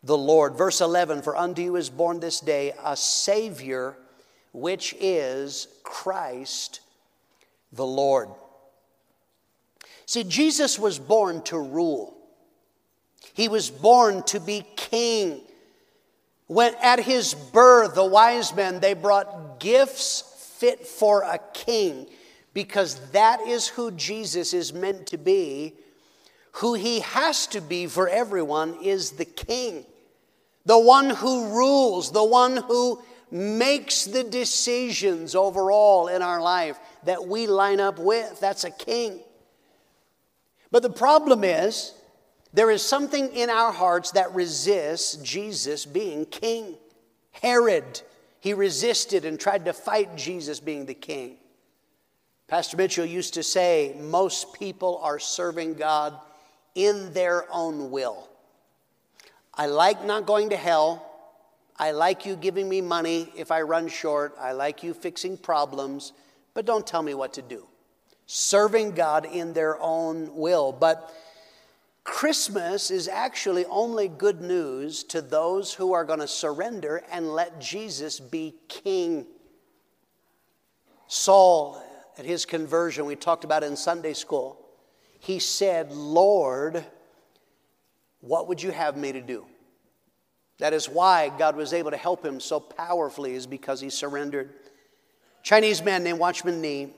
the 0.04 0.18
Lord. 0.18 0.56
Verse 0.56 0.82
11 0.82 1.22
For 1.22 1.36
unto 1.36 1.62
you 1.62 1.76
is 1.76 1.90
born 1.90 2.20
this 2.20 2.40
day 2.40 2.74
a 2.84 2.98
Savior, 2.98 3.96
which 4.52 4.96
is 5.00 5.68
Christ 5.84 6.82
the 7.72 7.86
Lord. 7.86 8.30
See, 10.06 10.24
Jesus 10.24 10.78
was 10.78 11.00
born 11.00 11.42
to 11.44 11.58
rule, 11.58 12.18
He 13.34 13.48
was 13.48 13.70
born 13.70 14.24
to 14.24 14.40
be 14.40 14.66
king. 14.76 15.42
When 16.48 16.76
at 16.84 17.00
his 17.00 17.34
birth, 17.34 17.96
the 17.96 18.06
wise 18.06 18.54
men, 18.54 18.82
they 18.82 18.94
brought 18.94 19.62
gifts 19.62 20.22
fit 20.60 20.86
for 20.86 21.22
a 21.22 21.40
king 21.54 22.08
because 22.54 23.00
that 23.12 23.42
is 23.42 23.68
who 23.68 23.92
Jesus 23.92 24.54
is 24.54 24.74
meant 24.74 25.08
to 25.08 25.18
be. 25.18 25.74
Who 26.58 26.76
he 26.76 27.00
has 27.00 27.48
to 27.48 27.62
be 27.62 27.88
for 27.88 28.08
everyone 28.08 28.76
is 28.84 29.12
the 29.12 29.26
king, 29.26 29.86
the 30.66 30.78
one 30.78 31.10
who 31.10 31.50
rules, 31.50 32.12
the 32.12 32.24
one 32.24 32.58
who 32.58 33.02
makes 33.32 34.06
the 34.06 34.24
decisions 34.24 35.34
overall 35.34 36.08
in 36.08 36.22
our 36.22 36.40
life 36.40 36.80
that 37.06 37.28
we 37.28 37.48
line 37.48 37.80
up 37.80 37.98
with. 37.98 38.40
That's 38.40 38.64
a 38.64 38.70
king. 38.70 39.20
But 40.70 40.84
the 40.84 40.92
problem 40.92 41.44
is, 41.44 41.94
there 42.54 42.70
is 42.70 42.84
something 42.84 43.34
in 43.34 43.50
our 43.50 43.72
hearts 43.72 44.12
that 44.12 44.36
resists 44.36 45.16
Jesus 45.18 45.88
being 45.88 46.26
king. 46.28 46.76
Herod, 47.32 48.02
he 48.40 48.54
resisted 48.54 49.26
and 49.26 49.40
tried 49.40 49.66
to 49.66 49.74
fight 49.74 50.16
Jesus 50.16 50.60
being 50.60 50.86
the 50.86 50.94
king. 50.94 51.38
Pastor 52.48 52.78
Mitchell 52.78 53.06
used 53.06 53.34
to 53.36 53.44
say, 53.44 53.96
most 54.00 54.54
people 54.54 55.00
are 55.02 55.20
serving 55.20 55.76
God 55.76 56.14
in 56.76 57.14
their 57.14 57.46
own 57.52 57.92
will. 57.92 58.30
I 59.54 59.68
like 59.68 60.04
not 60.04 60.26
going 60.26 60.50
to 60.50 60.58
hell. 60.58 61.10
I 61.78 61.92
like 61.92 62.26
you 62.26 62.36
giving 62.36 62.70
me 62.70 62.82
money 62.82 63.32
if 63.36 63.52
I 63.52 63.62
run 63.62 63.88
short. 63.88 64.36
I 64.40 64.52
like 64.52 64.84
you 64.84 64.94
fixing 64.94 65.38
problems, 65.38 66.14
but 66.54 66.66
don't 66.66 66.86
tell 66.86 67.02
me 67.02 67.14
what 67.14 67.34
to 67.34 67.42
do. 67.42 67.68
Serving 68.26 68.92
God 68.92 69.26
in 69.26 69.54
their 69.54 69.80
own 69.82 70.36
will. 70.36 70.72
But 70.72 71.14
Christmas 72.04 72.92
is 72.92 73.08
actually 73.08 73.66
only 73.66 74.08
good 74.08 74.42
news 74.42 75.04
to 75.06 75.22
those 75.22 75.74
who 75.74 75.94
are 75.94 76.06
going 76.06 76.20
to 76.20 76.28
surrender 76.28 77.04
and 77.12 77.34
let 77.34 77.60
Jesus 77.60 78.20
be 78.20 78.56
king. 78.68 79.26
Saul 81.08 81.83
at 82.18 82.26
his 82.26 82.46
conversion, 82.46 83.06
we 83.06 83.16
talked 83.16 83.44
about 83.44 83.64
in 83.64 83.76
Sunday 83.76 84.14
school, 84.14 84.58
he 85.20 85.40
said, 85.40 85.92
Lord, 85.92 86.86
what 88.22 88.48
would 88.48 88.62
you 88.62 88.72
have 88.72 88.98
me 88.98 89.12
to 89.12 89.22
do? 89.22 89.46
That 90.60 90.74
is 90.74 90.88
why 90.88 91.30
God 91.38 91.56
was 91.56 91.74
able 91.74 91.92
to 91.92 91.98
help 91.98 92.24
him 92.24 92.40
so 92.40 92.60
powerfully, 92.60 93.34
is 93.34 93.48
because 93.48 93.82
he 93.82 93.90
surrendered. 93.90 94.54
Chinese 95.42 95.84
man 95.84 96.04
named 96.04 96.20
Watchman 96.20 96.62
Nee, 96.62 96.94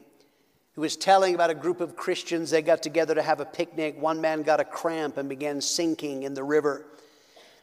who 0.73 0.81
was 0.81 0.97
telling 0.97 1.33
about 1.33 1.49
a 1.49 1.55
group 1.55 1.79
of 1.79 1.95
Christians, 1.95 2.51
they 2.51 2.61
got 2.61 2.83
together 2.83 3.15
to 3.15 3.21
have 3.21 3.39
a 3.39 3.45
picnic. 3.45 3.99
One 3.99 4.19
man 4.19 4.43
got 4.43 4.59
a 4.59 4.65
cramp 4.65 5.17
and 5.17 5.29
began 5.29 5.61
sinking 5.61 6.23
in 6.23 6.33
the 6.33 6.43
river. 6.43 6.85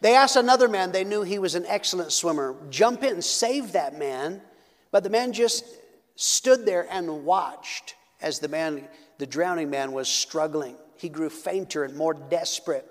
They 0.01 0.17
asked 0.17 0.37
another 0.37 0.67
man, 0.67 0.91
they 0.91 1.05
knew 1.05 1.23
he 1.23 1.39
was 1.39 1.55
an 1.55 1.67
excellent 1.67 2.11
swimmer, 2.11 2.57
jump 2.71 3.05
in, 3.05 3.15
and 3.15 3.25
save 3.25 3.73
that 3.73 3.99
man. 3.99 4.41
But 4.91 5.05
the 5.05 5.11
man 5.11 5.33
just 5.33 5.65
stood 6.17 6.67
there 6.67 6.87
and 6.91 7.25
watched 7.25 7.95
as 8.21 8.39
the 8.39 8.49
man, 8.49 8.89
the 9.19 9.27
drowning 9.27 9.71
man, 9.71 9.93
was 9.93 10.09
struggling. 10.09 10.77
He 10.97 11.09
grew 11.09 11.31
fainter 11.31 11.85
and 11.85 11.97
more 11.97 12.15
desperate. 12.15 12.89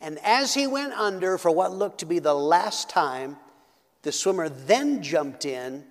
And 0.00 0.18
as 0.22 0.54
he 0.54 0.66
went 0.66 0.92
under 0.92 1.38
for 1.38 1.50
what 1.50 1.72
looked 1.72 1.98
to 1.98 2.06
be 2.06 2.18
the 2.18 2.34
last 2.34 2.88
time, 2.88 3.36
the 4.02 4.12
swimmer 4.12 4.48
then 4.48 5.02
jumped 5.02 5.44
in, 5.44 5.84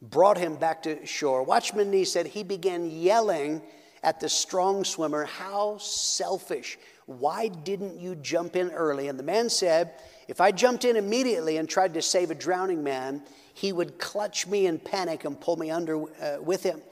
brought 0.00 0.38
him 0.38 0.56
back 0.56 0.82
to 0.84 1.04
shore. 1.06 1.42
Watchman 1.42 1.90
Nee 1.90 2.04
said 2.04 2.26
he 2.26 2.42
began 2.42 2.90
yelling 2.90 3.62
at 4.02 4.20
the 4.20 4.28
strong 4.28 4.84
swimmer, 4.84 5.24
How 5.24 5.78
selfish! 5.78 6.78
Why 7.08 7.48
didn't 7.48 7.98
you 7.98 8.16
jump 8.16 8.54
in 8.54 8.70
early? 8.70 9.08
And 9.08 9.18
the 9.18 9.22
man 9.22 9.48
said, 9.48 9.92
If 10.28 10.42
I 10.42 10.52
jumped 10.52 10.84
in 10.84 10.94
immediately 10.94 11.56
and 11.56 11.66
tried 11.66 11.94
to 11.94 12.02
save 12.02 12.30
a 12.30 12.34
drowning 12.34 12.84
man, 12.84 13.22
he 13.54 13.72
would 13.72 13.98
clutch 13.98 14.46
me 14.46 14.66
in 14.66 14.78
panic 14.78 15.24
and 15.24 15.40
pull 15.40 15.56
me 15.56 15.70
under 15.70 16.02
uh, 16.02 16.42
with 16.42 16.62
him. 16.62 16.82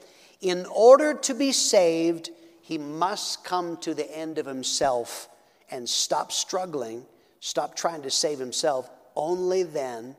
In 0.41 0.65
order 0.73 1.13
to 1.13 1.35
be 1.35 1.51
saved, 1.51 2.31
he 2.63 2.79
must 2.79 3.43
come 3.43 3.77
to 3.77 3.93
the 3.93 4.17
end 4.17 4.39
of 4.39 4.47
himself 4.47 5.29
and 5.69 5.87
stop 5.87 6.31
struggling, 6.31 7.05
stop 7.39 7.75
trying 7.75 8.01
to 8.01 8.09
save 8.09 8.39
himself. 8.39 8.89
Only 9.15 9.61
then 9.61 10.15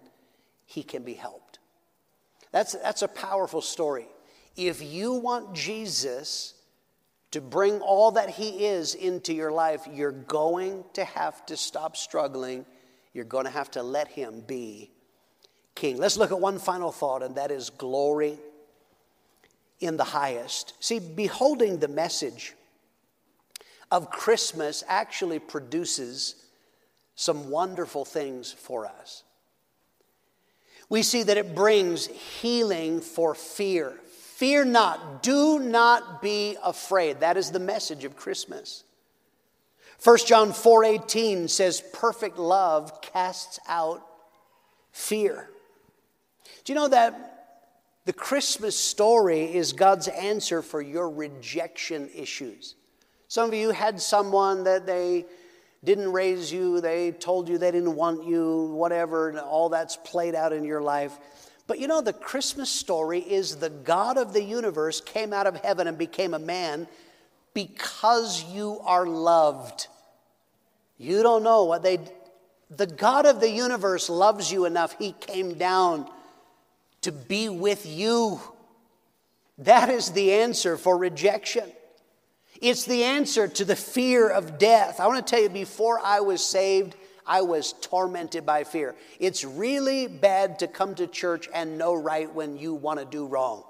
he 0.65 0.85
can 0.85 1.03
be 1.03 1.15
helped. 1.15 1.59
That's, 2.53 2.75
that's 2.75 3.03
a 3.03 3.09
powerful 3.09 3.63
story. 3.63 4.07
If 4.57 4.81
you 4.81 5.15
want 5.15 5.57
Jesus 5.57 6.55
to 7.33 7.41
bring 7.41 7.81
all 7.81 8.13
that 8.13 8.31
he 8.31 8.67
is 8.67 8.95
into 8.95 9.35
your 9.35 9.53
life, 9.53 9.87
you're 9.93 10.13
going 10.13 10.85
to 10.95 11.05
have 11.05 11.45
to 11.47 11.57
stop 11.57 11.97
struggling. 11.97 12.65
You're 13.13 13.25
going 13.25 13.45
to 13.45 13.51
have 13.51 13.71
to 13.73 13.83
let 13.83 14.09
him 14.09 14.43
be 14.47 14.91
King. 15.75 15.99
Let's 15.99 16.17
look 16.17 16.33
at 16.33 16.41
one 16.41 16.59
final 16.59 16.91
thought, 16.91 17.23
and 17.23 17.37
that 17.37 17.51
is 17.51 17.71
glory 17.71 18.39
in 19.81 19.97
the 19.97 20.05
highest. 20.05 20.75
See, 20.81 20.99
beholding 20.99 21.79
the 21.79 21.89
message 21.89 22.55
of 23.91 24.11
Christmas 24.11 24.83
actually 24.89 25.39
produces 25.39 26.35
some 27.15 27.51
wonderful 27.51 28.05
things 28.05 28.53
for 28.53 28.87
us. 28.87 29.25
We 30.89 31.03
see 31.03 31.23
that 31.25 31.37
it 31.37 31.55
brings 31.55 32.07
healing 32.07 33.01
for 33.01 33.35
fear. 33.35 33.93
Fear 34.39 34.67
not, 34.67 35.25
do 35.25 35.59
not 35.59 36.23
be 36.23 36.57
afraid. 36.63 37.19
That 37.19 37.37
is 37.37 37.51
the 37.51 37.59
message 37.59 38.05
of 38.05 38.15
Christmas. 38.15 38.85
1 40.01 40.27
John 40.27 40.53
4:18 40.53 41.49
says 41.49 41.83
perfect 41.93 42.39
love 42.39 43.01
casts 43.01 43.59
out 43.67 44.01
fear. 44.93 45.51
Do 46.63 46.73
you 46.73 46.79
know 46.79 46.87
that 46.87 47.65
the 48.05 48.13
Christmas 48.13 48.79
story 48.79 49.57
is 49.57 49.73
God's 49.73 50.07
answer 50.07 50.63
for 50.63 50.81
your 50.81 51.11
rejection 51.11 52.09
issues? 52.15 52.77
Some 53.27 53.49
of 53.49 53.55
you 53.55 53.73
had 53.73 54.01
someone 54.01 54.63
that 54.63 54.87
they 54.87 55.27
didn't 55.83 56.13
raise 56.13 56.53
you, 56.53 56.81
they 56.81 57.11
told 57.11 57.49
you 57.49 57.59
they 57.59 57.73
didn't 57.73 57.97
want 57.97 58.23
you, 58.23 58.67
whatever, 58.67 59.31
and 59.31 59.41
all 59.41 59.69
that's 59.69 59.97
played 59.97 60.37
out 60.37 60.53
in 60.53 60.63
your 60.63 60.81
life. 60.81 61.19
But 61.69 61.79
you 61.79 61.87
know, 61.87 62.01
the 62.01 62.15
Christmas 62.15 62.71
story 62.71 63.21
is 63.21 63.57
the 63.57 63.69
God 63.69 64.17
of 64.17 64.33
the 64.33 64.43
universe 64.43 65.03
came 65.03 65.35
out 65.35 65.47
of 65.47 65.57
heaven 65.57 65.87
and 65.87 65.99
became 65.99 66.33
a 66.33 66.39
man 66.39 66.89
because 67.53 68.43
you 68.43 68.81
are 68.85 69.07
loved. 69.07 69.87
You 70.97 71.23
don't 71.23 71.43
know 71.43 71.65
what 71.65 71.83
they, 71.83 72.01
the 72.71 72.87
God 72.87 73.27
of 73.27 73.41
the 73.41 73.51
universe 73.51 74.09
loves 74.09 74.51
you 74.51 74.65
enough, 74.65 74.97
He 74.99 75.13
came 75.13 75.55
down 75.55 76.09
to 77.03 77.13
be 77.13 77.51
with 77.51 77.85
you. 77.85 78.41
That 79.59 79.91
is 79.91 80.11
the 80.13 80.33
answer 80.33 80.79
for 80.79 80.97
rejection. 80.97 81.71
It's 82.63 82.87
the 82.87 83.05
answer 83.05 83.47
to 83.47 83.65
the 83.65 83.77
fear 83.77 84.29
of 84.29 84.59
death. 84.59 85.01
I 85.01 85.07
want 85.07 85.25
to 85.25 85.31
tell 85.31 85.43
you, 85.43 85.51
before 85.51 86.01
I 86.03 86.21
was 86.21 86.43
saved, 86.43 86.95
I 87.29 87.43
was 87.43 87.75
tormented 87.81 88.45
by 88.47 88.65
fear. 88.65 88.97
It's 89.21 89.45
really 89.45 90.09
bad 90.09 90.59
to 90.61 90.67
come 90.67 90.95
to 90.97 91.07
church 91.07 91.49
and 91.55 91.79
know 91.79 91.95
right 91.95 92.33
when 92.35 92.57
you 92.57 92.75
want 92.75 92.99
to 92.99 93.05
do 93.05 93.27
wrong. 93.27 93.65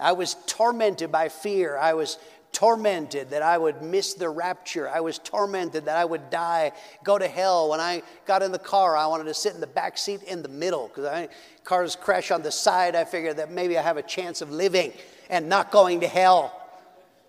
I 0.00 0.12
was 0.12 0.36
tormented 0.46 1.12
by 1.12 1.28
fear. 1.28 1.78
I 1.78 1.94
was 1.94 2.18
tormented 2.52 3.30
that 3.30 3.42
I 3.42 3.56
would 3.56 3.82
miss 3.82 4.14
the 4.14 4.28
rapture. 4.28 4.88
I 4.88 5.00
was 5.00 5.18
tormented 5.18 5.86
that 5.86 5.96
I 5.96 6.04
would 6.04 6.30
die, 6.30 6.72
go 7.02 7.18
to 7.18 7.26
hell. 7.26 7.70
When 7.70 7.80
I 7.80 8.02
got 8.26 8.42
in 8.42 8.52
the 8.52 8.58
car, 8.58 8.96
I 8.96 9.06
wanted 9.06 9.24
to 9.24 9.34
sit 9.34 9.54
in 9.54 9.60
the 9.60 9.66
back 9.66 9.96
seat 9.96 10.22
in 10.24 10.42
the 10.42 10.48
middle 10.48 10.88
because 10.88 11.28
cars 11.64 11.96
crash 11.96 12.30
on 12.30 12.42
the 12.42 12.52
side. 12.52 12.94
I 12.94 13.04
figured 13.04 13.38
that 13.38 13.50
maybe 13.50 13.78
I 13.78 13.82
have 13.82 13.96
a 13.96 14.02
chance 14.02 14.42
of 14.42 14.50
living 14.50 14.92
and 15.30 15.48
not 15.48 15.70
going 15.70 16.00
to 16.00 16.08
hell. 16.08 16.58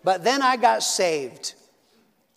But 0.03 0.24
then 0.24 0.41
I 0.41 0.58
got 0.58 0.84
saved, 0.84 1.55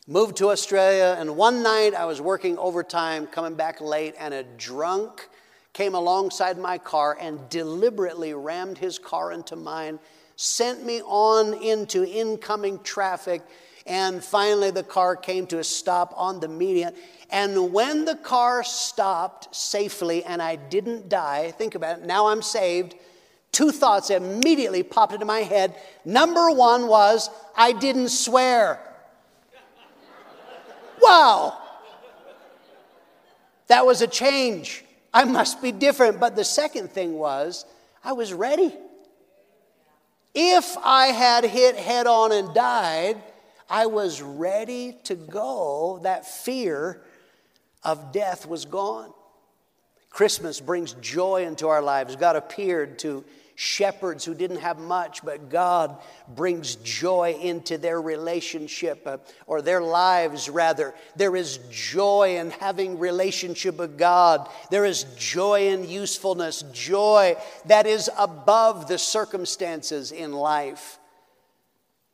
moved 0.09 0.37
to 0.37 0.51
Australia, 0.51 1.17
and 1.19 1.37
one 1.37 1.65
night 1.65 1.93
I 1.93 2.05
was 2.05 2.21
working 2.21 2.57
overtime, 2.59 3.27
coming 3.27 3.55
back 3.55 3.81
late, 3.81 4.15
and 4.19 4.33
a 4.33 4.45
drunk 4.45 5.29
came 5.73 5.97
alongside 5.97 6.59
my 6.59 6.79
car 6.79 7.19
and 7.21 7.49
deliberately 7.49 8.33
rammed 8.33 8.79
his 8.79 9.01
car 9.01 9.33
into 9.33 9.57
mine, 9.57 9.99
sent 10.37 10.87
me 10.87 11.03
on 11.03 11.55
into 11.55 12.05
incoming 12.05 12.79
traffic, 12.85 13.43
and 13.85 14.23
finally 14.23 14.71
the 14.71 14.85
car 14.85 15.17
came 15.17 15.45
to 15.49 15.59
a 15.59 15.65
stop 15.65 16.15
on 16.17 16.39
the 16.39 16.49
median. 16.49 16.95
And 17.31 17.73
when 17.73 18.05
the 18.05 18.15
car 18.15 18.63
stopped 18.63 19.55
safely 19.55 20.25
and 20.25 20.41
I 20.41 20.55
didn't 20.55 21.09
die, 21.09 21.51
think 21.51 21.75
about 21.75 21.99
it, 21.99 22.05
now 22.07 22.29
I'm 22.29 22.43
saved 22.43 22.95
two 23.51 23.73
thoughts 23.73 24.11
immediately 24.11 24.85
popped 24.85 25.15
into 25.15 25.27
my 25.27 25.41
head. 25.41 25.75
Number 26.05 26.51
one 26.51 26.87
was, 26.87 27.29
I 27.57 27.73
didn't 27.73 28.11
swear. 28.11 28.79
Wow. 31.07 31.59
That 33.69 33.87
was 33.87 34.03
a 34.03 34.07
change. 34.07 34.85
I 35.13 35.25
must 35.25 35.63
be 35.63 35.73
different. 35.73 36.21
But 36.21 36.37
the 36.37 36.45
second 36.45 36.91
thing 36.91 37.15
was, 37.15 37.65
I 38.05 38.13
was 38.13 38.33
ready. 38.33 38.75
If 40.35 40.77
I 40.85 41.07
had 41.07 41.45
hit 41.45 41.77
head 41.77 42.07
on 42.07 42.33
and 42.33 42.55
died, 42.55 43.17
I 43.69 43.87
was 43.87 44.23
ready 44.23 44.97
to 45.05 45.15
go. 45.15 46.01
That 46.03 46.27
fear 46.27 47.03
of 47.83 48.13
death 48.13 48.47
was 48.47 48.65
gone. 48.65 49.13
Christmas 50.11 50.61
brings 50.61 50.93
joy 50.95 51.47
into 51.47 51.69
our 51.69 51.83
lives. 51.83 52.17
God 52.17 52.37
appeared 52.37 52.99
to 53.01 53.25
shepherds 53.57 54.25
who 54.25 54.35
didn't 54.35 54.61
have 54.61 54.79
much, 54.79 55.25
but 55.25 55.49
God 55.49 55.97
brings 56.29 56.77
joy 56.77 57.37
into 57.41 57.79
their 57.79 58.01
relationship 58.01 59.03
uh, 59.07 59.17
or 59.47 59.63
their 59.63 59.81
lives, 59.81 60.49
rather. 60.49 60.95
There 61.17 61.35
is 61.35 61.59
joy 61.71 62.37
in 62.37 62.51
having 62.51 62.99
relationship 62.99 63.79
with 63.79 63.99
God. 63.99 64.49
There 64.71 64.85
is 64.85 65.05
joy 65.17 65.69
in 65.69 65.89
usefulness, 65.89 66.63
joy 66.73 67.37
that 67.65 67.87
is 67.87 68.11
above 68.19 68.89
the 68.89 68.99
circumstances 68.99 70.13
in 70.13 70.33
life. 70.33 70.99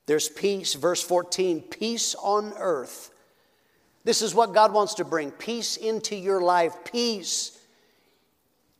There's 0.06 0.28
peace, 0.28 0.74
verse 0.74 1.02
14, 1.02 1.60
peace 1.60 2.14
on 2.14 2.52
earth. 2.56 3.10
This 4.04 4.22
is 4.22 4.34
what 4.34 4.54
God 4.54 4.72
wants 4.72 4.94
to 4.94 5.04
bring 5.04 5.32
peace 5.32 5.76
into 5.76 6.14
your 6.16 6.40
life, 6.40 6.74
peace 6.84 7.58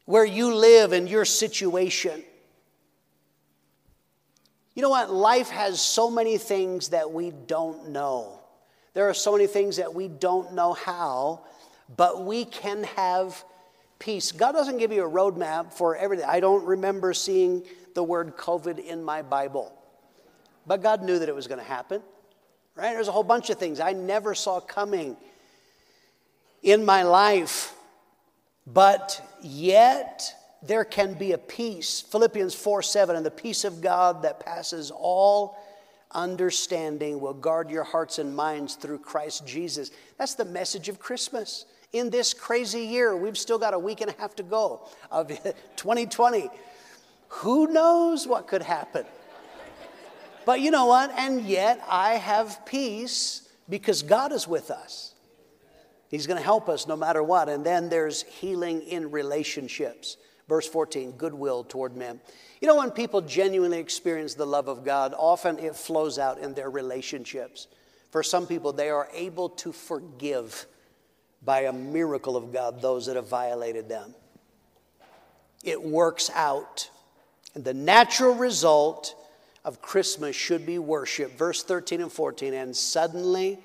where 0.05 0.25
you 0.25 0.55
live 0.55 0.93
and 0.93 1.09
your 1.09 1.25
situation. 1.25 2.23
You 4.75 4.83
know 4.83 4.91
what? 4.91 5.13
Life 5.13 5.51
has 5.51 5.81
so 5.81 6.11
many 6.11 6.39
things 6.39 6.89
that 6.89 7.11
we 7.11 7.31
don't 7.31 7.91
know. 7.91 8.41
There 8.95 9.09
are 9.09 9.15
so 9.15 9.33
many 9.33 9.47
things 9.47 9.77
that 9.77 9.95
we 9.95 10.09
don't 10.09 10.55
know 10.55 10.73
how, 10.73 11.41
but 11.97 12.25
we 12.25 12.45
can 12.45 12.85
have 12.85 13.45
peace. 13.99 14.33
God 14.33 14.53
doesn't 14.53 14.79
give 14.79 14.93
you 14.93 15.05
a 15.05 15.11
roadmap 15.11 15.73
for 15.73 15.97
everything. 15.97 16.27
I 16.29 16.41
don't 16.41 16.65
remember 16.65 17.13
seeing 17.15 17.63
the 17.95 18.03
word 18.03 18.37
COVID 18.37 18.79
in 18.79 19.03
my 19.03 19.23
Bible, 19.23 19.73
but 20.67 20.83
God 20.83 21.03
knew 21.03 21.19
that 21.19 21.29
it 21.29 21.35
was 21.35 21.47
going 21.47 21.61
to 21.61 21.67
happen, 21.67 22.03
right? 22.75 22.93
There's 22.93 23.09
a 23.09 23.13
whole 23.13 23.23
bunch 23.23 23.51
of 23.51 23.59
things 23.59 23.79
I 23.81 23.93
never 23.93 24.35
saw 24.35 24.61
coming 24.61 25.17
in 26.63 26.85
my 26.85 27.03
life, 27.03 27.75
but 28.67 29.21
yet 29.43 30.35
there 30.63 30.85
can 30.85 31.15
be 31.15 31.33
a 31.33 31.39
peace. 31.39 32.01
Philippians 32.01 32.55
4 32.55 32.83
7, 32.83 33.17
and 33.17 33.27
the 33.27 33.31
peace 33.31 33.65
of 33.65 33.81
God 33.81 34.23
that 34.23 34.41
passes 34.41 34.91
all 34.91 35.59
understanding 36.13 37.21
will 37.21 37.35
guard 37.35 37.71
your 37.71 37.85
hearts 37.85 38.19
and 38.19 38.37
minds 38.37 38.75
through 38.75 38.99
Christ 38.99 39.47
Jesus. 39.47 39.91
That's 40.19 40.35
the 40.35 40.45
message 40.45 40.89
of 40.89 40.99
Christmas. 40.99 41.65
In 41.93 42.11
this 42.11 42.33
crazy 42.33 42.81
year, 42.83 43.17
we've 43.17 43.37
still 43.37 43.59
got 43.59 43.75
a 43.75 43.79
week 43.79 44.01
and 44.01 44.11
a 44.11 44.15
half 44.19 44.35
to 44.37 44.43
go 44.43 44.89
of 45.11 45.29
2020. 45.77 46.49
Who 47.29 47.67
knows 47.67 48.27
what 48.27 48.47
could 48.47 48.63
happen? 48.63 49.05
But 50.45 50.61
you 50.61 50.71
know 50.71 50.87
what? 50.87 51.13
And 51.17 51.43
yet 51.43 51.83
I 51.89 52.15
have 52.15 52.65
peace 52.67 53.49
because 53.69 54.03
God 54.03 54.33
is 54.33 54.49
with 54.49 54.71
us. 54.71 55.15
He's 56.09 56.27
going 56.27 56.37
to 56.37 56.45
help 56.45 56.69
us 56.69 56.87
no 56.87 56.97
matter 56.97 57.23
what. 57.23 57.49
And 57.49 57.65
then 57.65 57.89
there's 57.89 58.23
healing 58.23 58.83
in 58.83 59.11
relationships. 59.11 60.19
Verse 60.49 60.69
14, 60.69 61.13
goodwill 61.13 61.65
toward 61.65 61.97
men. 61.97 62.21
You 62.61 62.69
know, 62.69 62.77
when 62.77 62.91
people 62.91 63.21
genuinely 63.21 63.79
experience 63.79 64.35
the 64.35 64.47
love 64.47 64.69
of 64.69 64.85
God, 64.85 65.15
often 65.17 65.59
it 65.59 65.77
flows 65.77 66.19
out 66.19 66.39
in 66.39 66.55
their 66.55 66.71
relationships. 66.71 67.69
For 68.11 68.23
some 68.23 68.47
people, 68.47 68.73
they 68.73 68.91
are 68.91 69.09
able 69.15 69.49
to 69.51 69.73
forgive 69.73 70.67
by 71.45 71.63
a 71.63 71.73
miracle 71.73 72.37
of 72.37 72.53
God 72.53 72.81
those 72.83 73.07
that 73.07 73.17
have 73.17 73.29
violated 73.29 73.89
them. 73.89 74.15
It 75.65 75.83
works 75.83 76.31
out. 76.35 76.91
And 77.55 77.65
the 77.65 77.75
natural 77.75 78.35
result 78.35 79.15
of 79.65 79.81
Christmas 79.81 80.35
should 80.35 80.67
be 80.67 80.79
worship. 80.79 81.37
Verse 81.37 81.63
13 81.63 82.01
and 82.01 82.13
14, 82.13 82.55
and 82.55 82.77
suddenly 82.77 83.59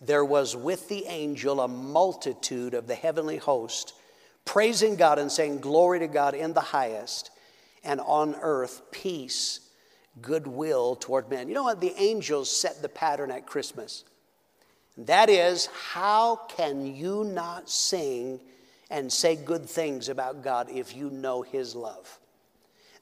there 0.00 0.24
was 0.24 0.56
with 0.56 0.88
the 0.88 1.06
angel 1.06 1.60
a 1.60 1.68
multitude 1.68 2.74
of 2.74 2.86
the 2.86 2.94
heavenly 2.94 3.36
host 3.36 3.94
praising 4.46 4.96
God 4.96 5.18
and 5.18 5.30
saying, 5.30 5.58
Glory 5.58 5.98
to 5.98 6.06
God 6.06 6.34
in 6.34 6.54
the 6.54 6.60
highest, 6.60 7.30
and 7.84 8.00
on 8.00 8.34
earth, 8.40 8.80
peace, 8.90 9.60
goodwill 10.22 10.96
toward 10.96 11.28
men. 11.28 11.48
You 11.48 11.54
know 11.54 11.64
what? 11.64 11.80
The 11.80 11.94
angels 11.98 12.50
set 12.50 12.80
the 12.80 12.88
pattern 12.88 13.30
at 13.30 13.44
Christmas. 13.44 14.04
That 14.96 15.28
is, 15.28 15.66
how 15.66 16.36
can 16.48 16.96
you 16.96 17.24
not 17.24 17.68
sing 17.68 18.40
and 18.88 19.12
say 19.12 19.36
good 19.36 19.68
things 19.68 20.08
about 20.08 20.42
God 20.42 20.70
if 20.70 20.96
you 20.96 21.10
know 21.10 21.42
His 21.42 21.74
love? 21.74 22.18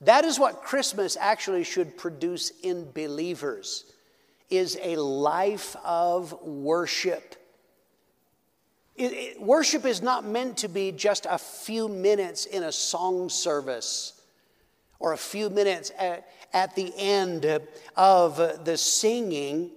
That 0.00 0.24
is 0.24 0.40
what 0.40 0.62
Christmas 0.62 1.16
actually 1.18 1.62
should 1.62 1.96
produce 1.96 2.50
in 2.62 2.90
believers 2.90 3.84
is 4.50 4.78
a 4.82 4.96
life 4.96 5.76
of 5.84 6.32
worship 6.42 7.36
It, 8.96 9.12
it, 9.12 9.42
worship 9.42 9.84
is 9.84 10.02
not 10.02 10.24
meant 10.24 10.58
to 10.58 10.68
be 10.68 10.92
just 10.92 11.26
a 11.28 11.38
few 11.38 11.88
minutes 11.88 12.46
in 12.46 12.62
a 12.62 12.72
song 12.72 13.28
service 13.28 14.20
or 15.00 15.12
a 15.12 15.18
few 15.18 15.50
minutes 15.50 15.90
at, 15.98 16.28
at 16.52 16.76
the 16.76 16.92
end 16.96 17.60
of 17.96 18.64
the 18.64 18.76
singing. 18.76 19.70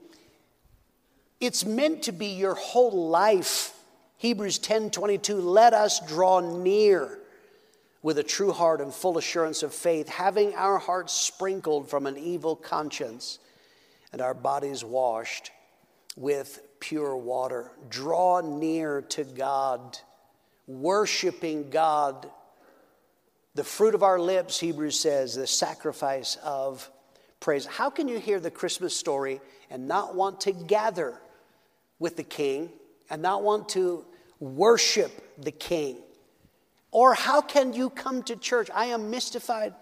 It's 1.39 1.65
meant 1.65 2.03
to 2.03 2.11
be 2.11 2.27
your 2.27 2.53
whole 2.53 3.09
life. 3.09 3.73
Hebrews 4.17 4.59
10 4.59 4.91
22, 4.91 5.35
let 5.35 5.73
us 5.73 5.99
draw 6.07 6.39
near 6.39 7.19
with 8.03 8.19
a 8.19 8.23
true 8.23 8.51
heart 8.51 8.81
and 8.81 8.93
full 8.93 9.17
assurance 9.17 9.63
of 9.63 9.73
faith, 9.73 10.07
having 10.07 10.53
our 10.55 10.77
hearts 10.77 11.13
sprinkled 11.13 11.89
from 11.89 12.05
an 12.05 12.17
evil 12.17 12.55
conscience 12.55 13.39
and 14.13 14.21
our 14.21 14.33
bodies 14.33 14.83
washed 14.83 15.51
with 16.15 16.61
pure 16.79 17.15
water. 17.15 17.71
Draw 17.89 18.41
near 18.41 19.01
to 19.09 19.23
God, 19.23 19.97
worshiping 20.67 21.69
God. 21.69 22.29
The 23.55 23.63
fruit 23.63 23.95
of 23.95 24.03
our 24.03 24.19
lips, 24.19 24.59
Hebrews 24.59 24.99
says, 24.99 25.35
the 25.35 25.47
sacrifice 25.47 26.37
of 26.43 26.89
praise. 27.39 27.65
How 27.65 27.89
can 27.89 28.07
you 28.07 28.19
hear 28.19 28.39
the 28.39 28.51
Christmas 28.51 28.95
story 28.95 29.41
and 29.69 29.87
not 29.87 30.15
want 30.15 30.41
to 30.41 30.51
gather 30.51 31.19
with 31.99 32.17
the 32.17 32.23
king 32.23 32.69
and 33.09 33.21
not 33.21 33.43
want 33.43 33.69
to 33.69 34.05
worship 34.39 35.11
the 35.41 35.51
king? 35.51 35.97
Or 36.91 37.13
how 37.13 37.41
can 37.41 37.73
you 37.73 37.89
come 37.89 38.23
to 38.23 38.35
church? 38.35 38.69
I 38.73 38.87
am 38.87 39.09
mystified. 39.09 39.73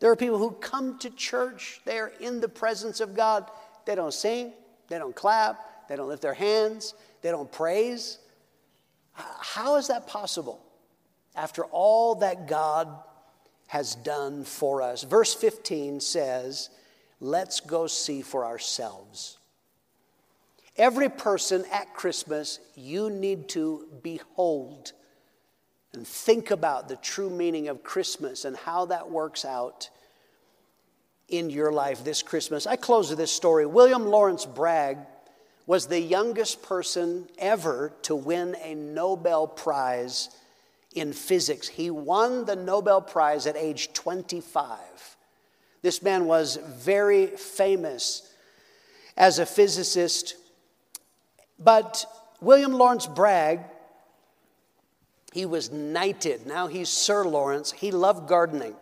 There 0.00 0.10
are 0.10 0.16
people 0.16 0.38
who 0.38 0.50
come 0.52 0.98
to 0.98 1.10
church, 1.10 1.80
they're 1.84 2.12
in 2.20 2.40
the 2.40 2.48
presence 2.48 3.00
of 3.00 3.14
God. 3.14 3.48
They 3.84 3.94
don't 3.94 4.12
sing, 4.12 4.52
they 4.88 4.98
don't 4.98 5.14
clap, 5.14 5.60
they 5.88 5.96
don't 5.96 6.08
lift 6.08 6.22
their 6.22 6.34
hands, 6.34 6.94
they 7.22 7.30
don't 7.30 7.50
praise. 7.50 8.18
How 9.14 9.76
is 9.76 9.88
that 9.88 10.06
possible 10.06 10.64
after 11.34 11.64
all 11.64 12.16
that 12.16 12.46
God 12.48 12.88
has 13.66 13.94
done 13.94 14.44
for 14.44 14.82
us? 14.82 15.02
Verse 15.02 15.34
15 15.34 16.00
says, 16.00 16.70
Let's 17.20 17.60
go 17.60 17.86
see 17.86 18.22
for 18.22 18.44
ourselves. 18.44 19.38
Every 20.76 21.08
person 21.08 21.64
at 21.70 21.94
Christmas, 21.94 22.58
you 22.74 23.10
need 23.10 23.48
to 23.50 23.86
behold 24.02 24.92
and 25.92 26.06
think 26.06 26.50
about 26.50 26.88
the 26.88 26.96
true 26.96 27.28
meaning 27.28 27.68
of 27.68 27.82
Christmas 27.82 28.44
and 28.44 28.56
how 28.56 28.86
that 28.86 29.10
works 29.10 29.44
out 29.44 29.90
in 31.28 31.50
your 31.50 31.70
life 31.70 32.02
this 32.02 32.22
Christmas. 32.22 32.66
I 32.66 32.76
close 32.76 33.10
with 33.10 33.18
this 33.18 33.30
story. 33.30 33.66
William 33.66 34.06
Lawrence 34.06 34.46
Bragg 34.46 34.98
was 35.66 35.86
the 35.86 36.00
youngest 36.00 36.62
person 36.62 37.28
ever 37.38 37.92
to 38.02 38.14
win 38.14 38.56
a 38.62 38.74
Nobel 38.74 39.46
Prize 39.46 40.30
in 40.94 41.12
physics. 41.12 41.68
He 41.68 41.90
won 41.90 42.44
the 42.44 42.56
Nobel 42.56 43.00
Prize 43.00 43.46
at 43.46 43.56
age 43.56 43.92
25. 43.92 44.78
This 45.82 46.02
man 46.02 46.26
was 46.26 46.56
very 46.56 47.26
famous 47.26 48.30
as 49.16 49.38
a 49.38 49.46
physicist. 49.46 50.36
But 51.58 52.04
William 52.40 52.72
Lawrence 52.72 53.06
Bragg 53.06 53.60
he 55.32 55.46
was 55.46 55.72
knighted. 55.72 56.46
Now 56.46 56.66
he's 56.66 56.90
Sir 56.90 57.24
Lawrence. 57.24 57.72
He 57.72 57.90
loved 57.90 58.28
gardening. 58.28 58.74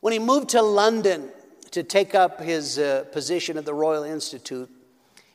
When 0.00 0.12
he 0.12 0.18
moved 0.18 0.50
to 0.50 0.62
London 0.62 1.30
to 1.70 1.82
take 1.82 2.14
up 2.14 2.40
his 2.40 2.78
uh, 2.78 3.04
position 3.12 3.56
at 3.56 3.64
the 3.64 3.74
Royal 3.74 4.04
Institute, 4.04 4.70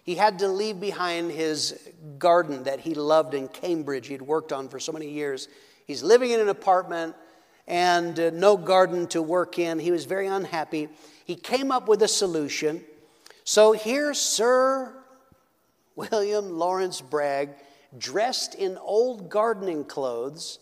he 0.03 0.15
had 0.15 0.39
to 0.39 0.47
leave 0.47 0.79
behind 0.79 1.31
his 1.31 1.89
garden 2.19 2.63
that 2.63 2.81
he 2.81 2.93
loved 2.93 3.33
in 3.33 3.47
Cambridge, 3.47 4.07
he'd 4.07 4.21
worked 4.21 4.51
on 4.51 4.67
for 4.67 4.79
so 4.79 4.91
many 4.91 5.09
years. 5.09 5.47
He's 5.85 6.03
living 6.03 6.31
in 6.31 6.39
an 6.39 6.49
apartment 6.49 7.15
and 7.67 8.19
uh, 8.19 8.29
no 8.31 8.57
garden 8.57 9.07
to 9.07 9.21
work 9.21 9.57
in. 9.57 9.79
He 9.79 9.91
was 9.91 10.05
very 10.05 10.27
unhappy. 10.27 10.89
He 11.25 11.35
came 11.35 11.71
up 11.71 11.87
with 11.87 12.01
a 12.03 12.07
solution. 12.07 12.83
So 13.45 13.71
here, 13.71 14.13
Sir 14.13 14.93
William 15.95 16.57
Lawrence 16.57 16.99
Bragg 17.01 17.49
dressed 17.97 18.55
in 18.55 18.77
old 18.77 19.29
gardening 19.29 19.85
clothes, 19.85 20.59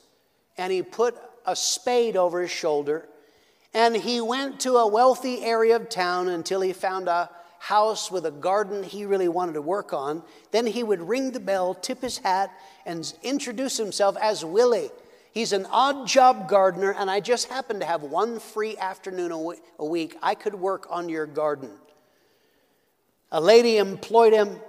and 0.57 0.71
he 0.71 0.83
put 0.83 1.15
a 1.45 1.55
spade 1.55 2.15
over 2.15 2.41
his 2.41 2.51
shoulder, 2.51 3.07
and 3.73 3.95
he 3.95 4.21
went 4.21 4.59
to 4.61 4.73
a 4.73 4.87
wealthy 4.87 5.43
area 5.43 5.75
of 5.75 5.89
town 5.89 6.27
until 6.27 6.61
he 6.61 6.73
found 6.73 7.07
a 7.07 7.29
house 7.61 8.09
with 8.09 8.25
a 8.25 8.31
garden 8.31 8.81
he 8.81 9.05
really 9.05 9.27
wanted 9.27 9.53
to 9.53 9.61
work 9.61 9.93
on. 9.93 10.23
Then 10.49 10.65
he 10.65 10.81
would 10.81 10.99
ring 10.99 11.31
the 11.31 11.39
bell, 11.39 11.75
tip 11.75 12.01
his 12.01 12.17
hat, 12.17 12.51
and 12.87 13.13
introduce 13.21 13.77
himself 13.77 14.17
as 14.19 14.43
Willie. 14.43 14.89
He's 15.31 15.53
an 15.53 15.67
odd 15.69 16.07
job 16.07 16.49
gardener, 16.49 16.95
and 16.97 17.09
I 17.09 17.19
just 17.19 17.49
happen 17.49 17.79
to 17.79 17.85
have 17.85 18.01
one 18.01 18.39
free 18.39 18.75
afternoon 18.77 19.55
a 19.77 19.85
week. 19.85 20.17
I 20.23 20.33
could 20.33 20.55
work 20.55 20.87
on 20.89 21.07
your 21.07 21.27
garden. 21.27 21.69
A 23.31 23.39
lady 23.39 23.77
employed 23.77 24.33
him 24.33 24.59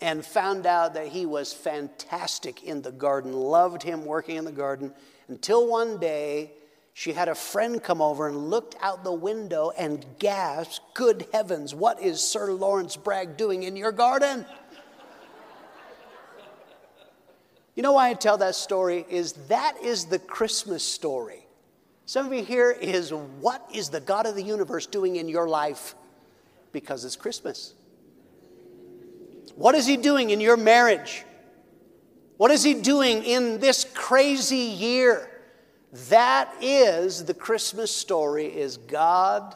and 0.00 0.24
found 0.24 0.66
out 0.66 0.94
that 0.94 1.08
he 1.08 1.26
was 1.26 1.52
fantastic 1.52 2.62
in 2.62 2.80
the 2.80 2.92
garden, 2.92 3.32
loved 3.32 3.82
him 3.82 4.04
working 4.04 4.36
in 4.36 4.44
the 4.44 4.52
garden, 4.52 4.94
until 5.26 5.68
one 5.68 5.98
day 5.98 6.52
she 6.98 7.12
had 7.12 7.28
a 7.28 7.34
friend 7.34 7.84
come 7.84 8.00
over 8.00 8.26
and 8.26 8.48
looked 8.48 8.74
out 8.80 9.04
the 9.04 9.12
window 9.12 9.70
and 9.76 10.02
gasped, 10.18 10.80
Good 10.94 11.26
heavens, 11.30 11.74
what 11.74 12.00
is 12.00 12.22
Sir 12.22 12.52
Lawrence 12.52 12.96
Bragg 12.96 13.36
doing 13.36 13.64
in 13.64 13.76
your 13.76 13.92
garden? 13.92 14.46
you 17.74 17.82
know 17.82 17.92
why 17.92 18.08
I 18.08 18.14
tell 18.14 18.38
that 18.38 18.54
story? 18.54 19.04
Is 19.10 19.34
that 19.48 19.76
is 19.82 20.06
the 20.06 20.18
Christmas 20.18 20.82
story. 20.82 21.46
Some 22.06 22.24
of 22.24 22.32
you 22.32 22.42
here 22.42 22.70
is 22.70 23.12
what 23.12 23.68
is 23.74 23.90
the 23.90 24.00
God 24.00 24.24
of 24.24 24.34
the 24.34 24.42
universe 24.42 24.86
doing 24.86 25.16
in 25.16 25.28
your 25.28 25.46
life? 25.46 25.94
Because 26.72 27.04
it's 27.04 27.14
Christmas. 27.14 27.74
What 29.54 29.74
is 29.74 29.86
He 29.86 29.98
doing 29.98 30.30
in 30.30 30.40
your 30.40 30.56
marriage? 30.56 31.26
What 32.38 32.50
is 32.50 32.62
He 32.62 32.72
doing 32.72 33.22
in 33.22 33.60
this 33.60 33.84
crazy 33.84 34.56
year? 34.56 35.28
That 35.92 36.52
is 36.60 37.24
the 37.24 37.34
Christmas 37.34 37.94
story 37.94 38.46
is 38.46 38.76
God 38.76 39.54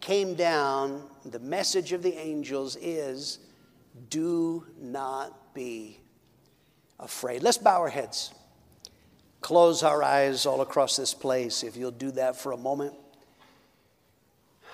came 0.00 0.34
down. 0.34 1.02
The 1.24 1.40
message 1.40 1.92
of 1.92 2.02
the 2.02 2.16
angels 2.16 2.76
is 2.80 3.40
do 4.08 4.64
not 4.80 5.54
be 5.54 6.00
afraid. 6.98 7.42
Let's 7.42 7.58
bow 7.58 7.80
our 7.80 7.88
heads. 7.88 8.32
Close 9.40 9.82
our 9.82 10.02
eyes 10.02 10.46
all 10.46 10.60
across 10.60 10.96
this 10.96 11.14
place 11.14 11.62
if 11.62 11.76
you'll 11.76 11.90
do 11.90 12.10
that 12.12 12.36
for 12.36 12.52
a 12.52 12.56
moment. 12.56 12.94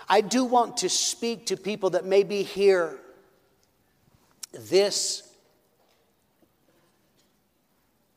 I 0.08 0.20
do 0.20 0.44
want 0.44 0.78
to 0.78 0.88
speak 0.88 1.46
to 1.46 1.56
people 1.56 1.90
that 1.90 2.04
may 2.04 2.22
be 2.22 2.42
here 2.42 2.98
this 4.52 5.31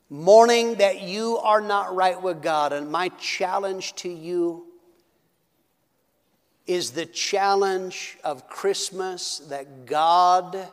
morning 0.10 0.76
that 0.76 1.02
you 1.02 1.38
are 1.38 1.62
not 1.62 1.96
right 1.96 2.22
with 2.22 2.42
God. 2.42 2.74
And 2.74 2.92
my 2.92 3.10
challenge 3.20 3.96
to 3.96 4.10
you 4.10 4.68
is 6.68 6.92
the 6.92 7.06
challenge 7.06 8.18
of 8.24 8.48
Christmas 8.48 9.40
that 9.50 9.86
God 9.86 10.68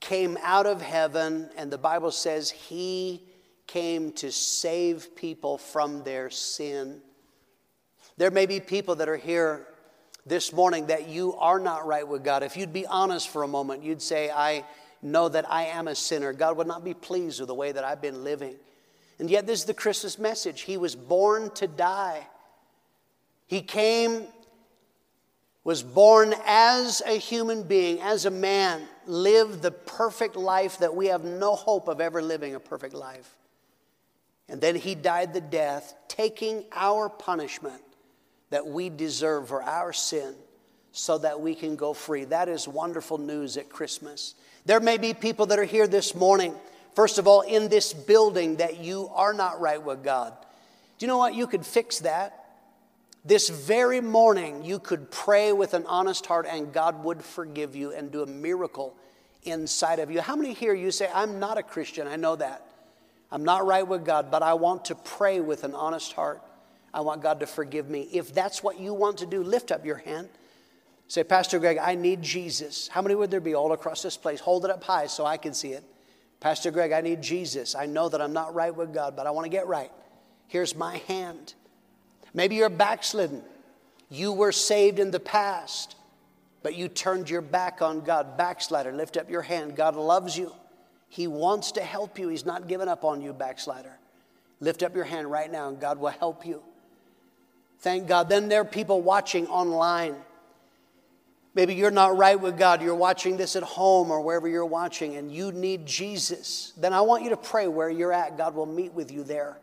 came 0.00 0.36
out 0.42 0.66
of 0.66 0.82
heaven, 0.82 1.48
and 1.56 1.70
the 1.70 1.78
Bible 1.78 2.10
says 2.10 2.50
He 2.50 3.22
came 3.66 4.12
to 4.12 4.30
save 4.32 5.14
people 5.14 5.58
from 5.58 6.02
their 6.02 6.28
sin. 6.28 7.00
There 8.16 8.30
may 8.30 8.46
be 8.46 8.60
people 8.60 8.96
that 8.96 9.08
are 9.08 9.16
here 9.16 9.66
this 10.26 10.52
morning 10.52 10.86
that 10.86 11.08
you 11.08 11.34
are 11.34 11.58
not 11.58 11.86
right 11.86 12.06
with 12.06 12.22
God, 12.22 12.42
if 12.42 12.56
you'd 12.56 12.72
be 12.72 12.86
honest 12.86 13.28
for 13.28 13.42
a 13.42 13.48
moment, 13.48 13.82
you'd 13.82 14.02
say, 14.02 14.30
I 14.30 14.64
know 15.02 15.28
that 15.28 15.50
I 15.50 15.64
am 15.64 15.88
a 15.88 15.94
sinner. 15.94 16.32
God 16.32 16.56
would 16.56 16.66
not 16.66 16.84
be 16.84 16.94
pleased 16.94 17.40
with 17.40 17.48
the 17.48 17.54
way 17.54 17.72
that 17.72 17.84
I've 17.84 18.00
been 18.00 18.22
living. 18.22 18.54
And 19.18 19.30
yet, 19.30 19.46
this 19.46 19.60
is 19.60 19.64
the 19.66 19.74
Christmas 19.74 20.18
message. 20.18 20.62
He 20.62 20.76
was 20.76 20.96
born 20.96 21.50
to 21.52 21.66
die. 21.66 22.26
He 23.46 23.60
came, 23.60 24.26
was 25.64 25.82
born 25.82 26.34
as 26.46 27.02
a 27.06 27.18
human 27.18 27.64
being, 27.64 28.00
as 28.00 28.24
a 28.24 28.30
man, 28.30 28.82
lived 29.06 29.62
the 29.62 29.70
perfect 29.70 30.36
life 30.36 30.78
that 30.78 30.94
we 30.94 31.06
have 31.06 31.24
no 31.24 31.54
hope 31.54 31.88
of 31.88 32.00
ever 32.00 32.22
living 32.22 32.54
a 32.54 32.60
perfect 32.60 32.94
life. 32.94 33.36
And 34.48 34.60
then 34.60 34.74
he 34.74 34.94
died 34.94 35.34
the 35.34 35.40
death, 35.40 35.94
taking 36.08 36.64
our 36.72 37.08
punishment 37.08 37.82
that 38.50 38.66
we 38.66 38.90
deserve 38.90 39.48
for 39.48 39.62
our 39.62 39.92
sin 39.92 40.34
so 40.92 41.18
that 41.18 41.40
we 41.40 41.54
can 41.54 41.74
go 41.74 41.92
free. 41.92 42.24
That 42.24 42.48
is 42.48 42.68
wonderful 42.68 43.18
news 43.18 43.56
at 43.56 43.70
Christmas. 43.70 44.34
There 44.66 44.80
may 44.80 44.98
be 44.98 45.14
people 45.14 45.46
that 45.46 45.58
are 45.58 45.64
here 45.64 45.88
this 45.88 46.14
morning, 46.14 46.54
first 46.94 47.18
of 47.18 47.26
all, 47.26 47.40
in 47.40 47.68
this 47.68 47.92
building, 47.92 48.56
that 48.56 48.78
you 48.78 49.10
are 49.14 49.32
not 49.32 49.60
right 49.60 49.82
with 49.82 50.04
God. 50.04 50.34
Do 50.98 51.06
you 51.06 51.08
know 51.08 51.18
what? 51.18 51.34
You 51.34 51.46
could 51.46 51.66
fix 51.66 52.00
that. 52.00 52.38
This 53.24 53.48
very 53.48 54.00
morning, 54.00 54.64
you 54.64 54.78
could 54.78 55.10
pray 55.10 55.52
with 55.52 55.74
an 55.74 55.86
honest 55.86 56.26
heart 56.26 56.46
and 56.48 56.72
God 56.72 57.04
would 57.04 57.22
forgive 57.22 57.74
you 57.74 57.92
and 57.92 58.10
do 58.10 58.22
a 58.22 58.26
miracle 58.26 58.94
inside 59.44 59.98
of 59.98 60.10
you. 60.10 60.20
How 60.20 60.36
many 60.36 60.52
here 60.52 60.74
you 60.74 60.90
say, 60.90 61.08
I'm 61.14 61.38
not 61.38 61.56
a 61.56 61.62
Christian? 61.62 62.06
I 62.06 62.16
know 62.16 62.36
that. 62.36 62.66
I'm 63.30 63.44
not 63.44 63.64
right 63.64 63.86
with 63.86 64.04
God, 64.04 64.30
but 64.30 64.42
I 64.42 64.54
want 64.54 64.86
to 64.86 64.94
pray 64.94 65.40
with 65.40 65.64
an 65.64 65.74
honest 65.74 66.12
heart. 66.12 66.42
I 66.92 67.00
want 67.00 67.22
God 67.22 67.40
to 67.40 67.46
forgive 67.46 67.88
me. 67.88 68.08
If 68.12 68.34
that's 68.34 68.62
what 68.62 68.78
you 68.78 68.92
want 68.92 69.18
to 69.18 69.26
do, 69.26 69.42
lift 69.42 69.72
up 69.72 69.86
your 69.86 69.96
hand. 69.96 70.28
Say, 71.12 71.24
Pastor 71.24 71.58
Greg, 71.58 71.76
I 71.76 71.94
need 71.94 72.22
Jesus. 72.22 72.88
How 72.88 73.02
many 73.02 73.14
would 73.14 73.30
there 73.30 73.38
be 73.38 73.54
all 73.54 73.72
across 73.72 74.00
this 74.00 74.16
place? 74.16 74.40
Hold 74.40 74.64
it 74.64 74.70
up 74.70 74.82
high 74.82 75.08
so 75.08 75.26
I 75.26 75.36
can 75.36 75.52
see 75.52 75.72
it. 75.72 75.84
Pastor 76.40 76.70
Greg, 76.70 76.90
I 76.90 77.02
need 77.02 77.20
Jesus. 77.20 77.74
I 77.74 77.84
know 77.84 78.08
that 78.08 78.22
I'm 78.22 78.32
not 78.32 78.54
right 78.54 78.74
with 78.74 78.94
God, 78.94 79.14
but 79.14 79.26
I 79.26 79.30
want 79.30 79.44
to 79.44 79.50
get 79.50 79.66
right. 79.66 79.90
Here's 80.46 80.74
my 80.74 81.02
hand. 81.08 81.52
Maybe 82.32 82.54
you're 82.54 82.70
backslidden. 82.70 83.42
You 84.08 84.32
were 84.32 84.52
saved 84.52 84.98
in 84.98 85.10
the 85.10 85.20
past, 85.20 85.96
but 86.62 86.76
you 86.76 86.88
turned 86.88 87.28
your 87.28 87.42
back 87.42 87.82
on 87.82 88.00
God. 88.00 88.38
Backslider, 88.38 88.96
lift 88.96 89.18
up 89.18 89.28
your 89.28 89.42
hand. 89.42 89.76
God 89.76 89.96
loves 89.96 90.38
you. 90.38 90.50
He 91.10 91.26
wants 91.26 91.72
to 91.72 91.82
help 91.82 92.18
you. 92.18 92.28
He's 92.28 92.46
not 92.46 92.68
given 92.68 92.88
up 92.88 93.04
on 93.04 93.20
you, 93.20 93.34
backslider. 93.34 93.98
Lift 94.60 94.82
up 94.82 94.94
your 94.94 95.04
hand 95.04 95.30
right 95.30 95.52
now 95.52 95.68
and 95.68 95.78
God 95.78 95.98
will 95.98 96.08
help 96.08 96.46
you. 96.46 96.62
Thank 97.80 98.08
God. 98.08 98.30
Then 98.30 98.48
there 98.48 98.62
are 98.62 98.64
people 98.64 99.02
watching 99.02 99.46
online. 99.48 100.16
Maybe 101.54 101.74
you're 101.74 101.90
not 101.90 102.16
right 102.16 102.40
with 102.40 102.56
God. 102.56 102.80
You're 102.80 102.94
watching 102.94 103.36
this 103.36 103.56
at 103.56 103.62
home 103.62 104.10
or 104.10 104.20
wherever 104.22 104.48
you're 104.48 104.64
watching 104.64 105.16
and 105.16 105.30
you 105.30 105.52
need 105.52 105.84
Jesus. 105.84 106.72
Then 106.78 106.92
I 106.92 107.02
want 107.02 107.24
you 107.24 107.30
to 107.30 107.36
pray 107.36 107.68
where 107.68 107.90
you're 107.90 108.12
at. 108.12 108.38
God 108.38 108.54
will 108.54 108.66
meet 108.66 108.94
with 108.94 109.10
you 109.12 109.22
there. 109.22 109.58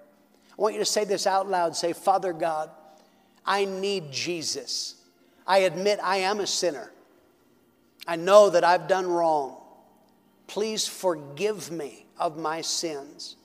I 0.51 0.61
want 0.61 0.75
you 0.75 0.79
to 0.79 0.85
say 0.85 1.03
this 1.03 1.25
out 1.25 1.49
loud. 1.49 1.75
Say, 1.75 1.93
Father 1.93 2.31
God, 2.31 2.69
I 3.43 3.65
need 3.65 4.11
Jesus. 4.11 4.95
I 5.47 5.59
admit 5.59 5.99
I 6.03 6.17
am 6.17 6.39
a 6.39 6.47
sinner. 6.47 6.91
I 8.07 8.17
know 8.17 8.51
that 8.51 8.63
I've 8.63 8.87
done 8.87 9.07
wrong. 9.07 9.57
Please 10.45 10.87
forgive 10.87 11.71
me 11.71 12.05
of 12.19 12.37
my 12.37 12.61
sins. 12.61 13.35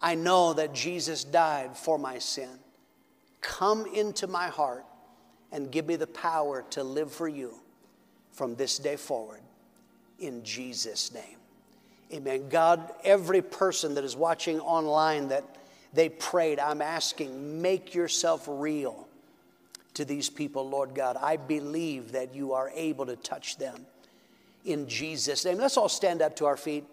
I 0.00 0.14
know 0.14 0.54
that 0.54 0.72
Jesus 0.72 1.24
died 1.24 1.76
for 1.76 1.98
my 1.98 2.18
sin. 2.18 2.50
Come 3.42 3.86
into 3.86 4.26
my 4.26 4.48
heart 4.48 4.84
and 5.52 5.70
give 5.70 5.86
me 5.86 5.96
the 5.96 6.06
power 6.06 6.64
to 6.70 6.82
live 6.82 7.12
for 7.12 7.28
you 7.28 7.54
from 8.32 8.54
this 8.56 8.78
day 8.78 8.96
forward. 8.96 9.40
In 10.18 10.42
Jesus' 10.42 11.12
name. 11.12 11.38
Amen. 12.12 12.48
God, 12.48 12.92
every 13.04 13.42
person 13.42 13.94
that 13.94 14.04
is 14.04 14.16
watching 14.16 14.60
online 14.60 15.28
that 15.28 15.44
they 15.92 16.08
prayed, 16.08 16.58
I'm 16.58 16.82
asking, 16.82 17.60
make 17.60 17.94
yourself 17.94 18.44
real 18.48 19.08
to 19.94 20.04
these 20.04 20.28
people, 20.28 20.68
Lord 20.68 20.94
God. 20.94 21.16
I 21.20 21.36
believe 21.36 22.12
that 22.12 22.34
you 22.34 22.52
are 22.52 22.70
able 22.74 23.06
to 23.06 23.16
touch 23.16 23.56
them 23.56 23.86
in 24.64 24.88
Jesus' 24.88 25.44
name. 25.44 25.58
Let's 25.58 25.76
all 25.76 25.88
stand 25.88 26.22
up 26.22 26.36
to 26.36 26.46
our 26.46 26.56
feet. 26.56 26.84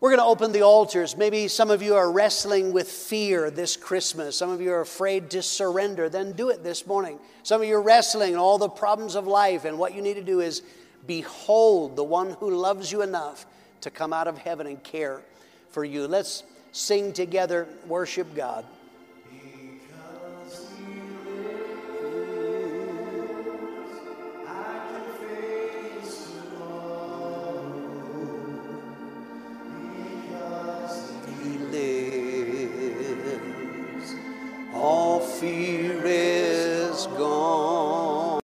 We're 0.00 0.10
going 0.10 0.20
to 0.20 0.26
open 0.26 0.52
the 0.52 0.62
altars. 0.62 1.16
Maybe 1.16 1.48
some 1.48 1.72
of 1.72 1.82
you 1.82 1.96
are 1.96 2.12
wrestling 2.12 2.72
with 2.72 2.88
fear 2.88 3.50
this 3.50 3.76
Christmas. 3.76 4.36
Some 4.36 4.50
of 4.50 4.60
you 4.60 4.70
are 4.70 4.80
afraid 4.80 5.30
to 5.30 5.42
surrender. 5.42 6.08
Then 6.08 6.32
do 6.32 6.50
it 6.50 6.62
this 6.62 6.86
morning. 6.86 7.18
Some 7.42 7.60
of 7.62 7.66
you 7.66 7.74
are 7.74 7.82
wrestling 7.82 8.36
all 8.36 8.58
the 8.58 8.68
problems 8.68 9.16
of 9.16 9.26
life, 9.26 9.64
and 9.64 9.76
what 9.76 9.94
you 9.94 10.02
need 10.02 10.14
to 10.14 10.22
do 10.22 10.38
is 10.38 10.62
behold 11.08 11.96
the 11.96 12.04
one 12.04 12.30
who 12.38 12.54
loves 12.54 12.92
you 12.92 13.02
enough 13.02 13.44
to 13.80 13.90
come 13.90 14.12
out 14.12 14.28
of 14.28 14.38
heaven 14.38 14.68
and 14.68 14.80
care 14.84 15.20
for 15.70 15.84
you. 15.84 16.06
Let's 16.06 16.44
sing 16.70 17.12
together, 17.12 17.66
worship 17.88 18.36
God. 18.36 18.64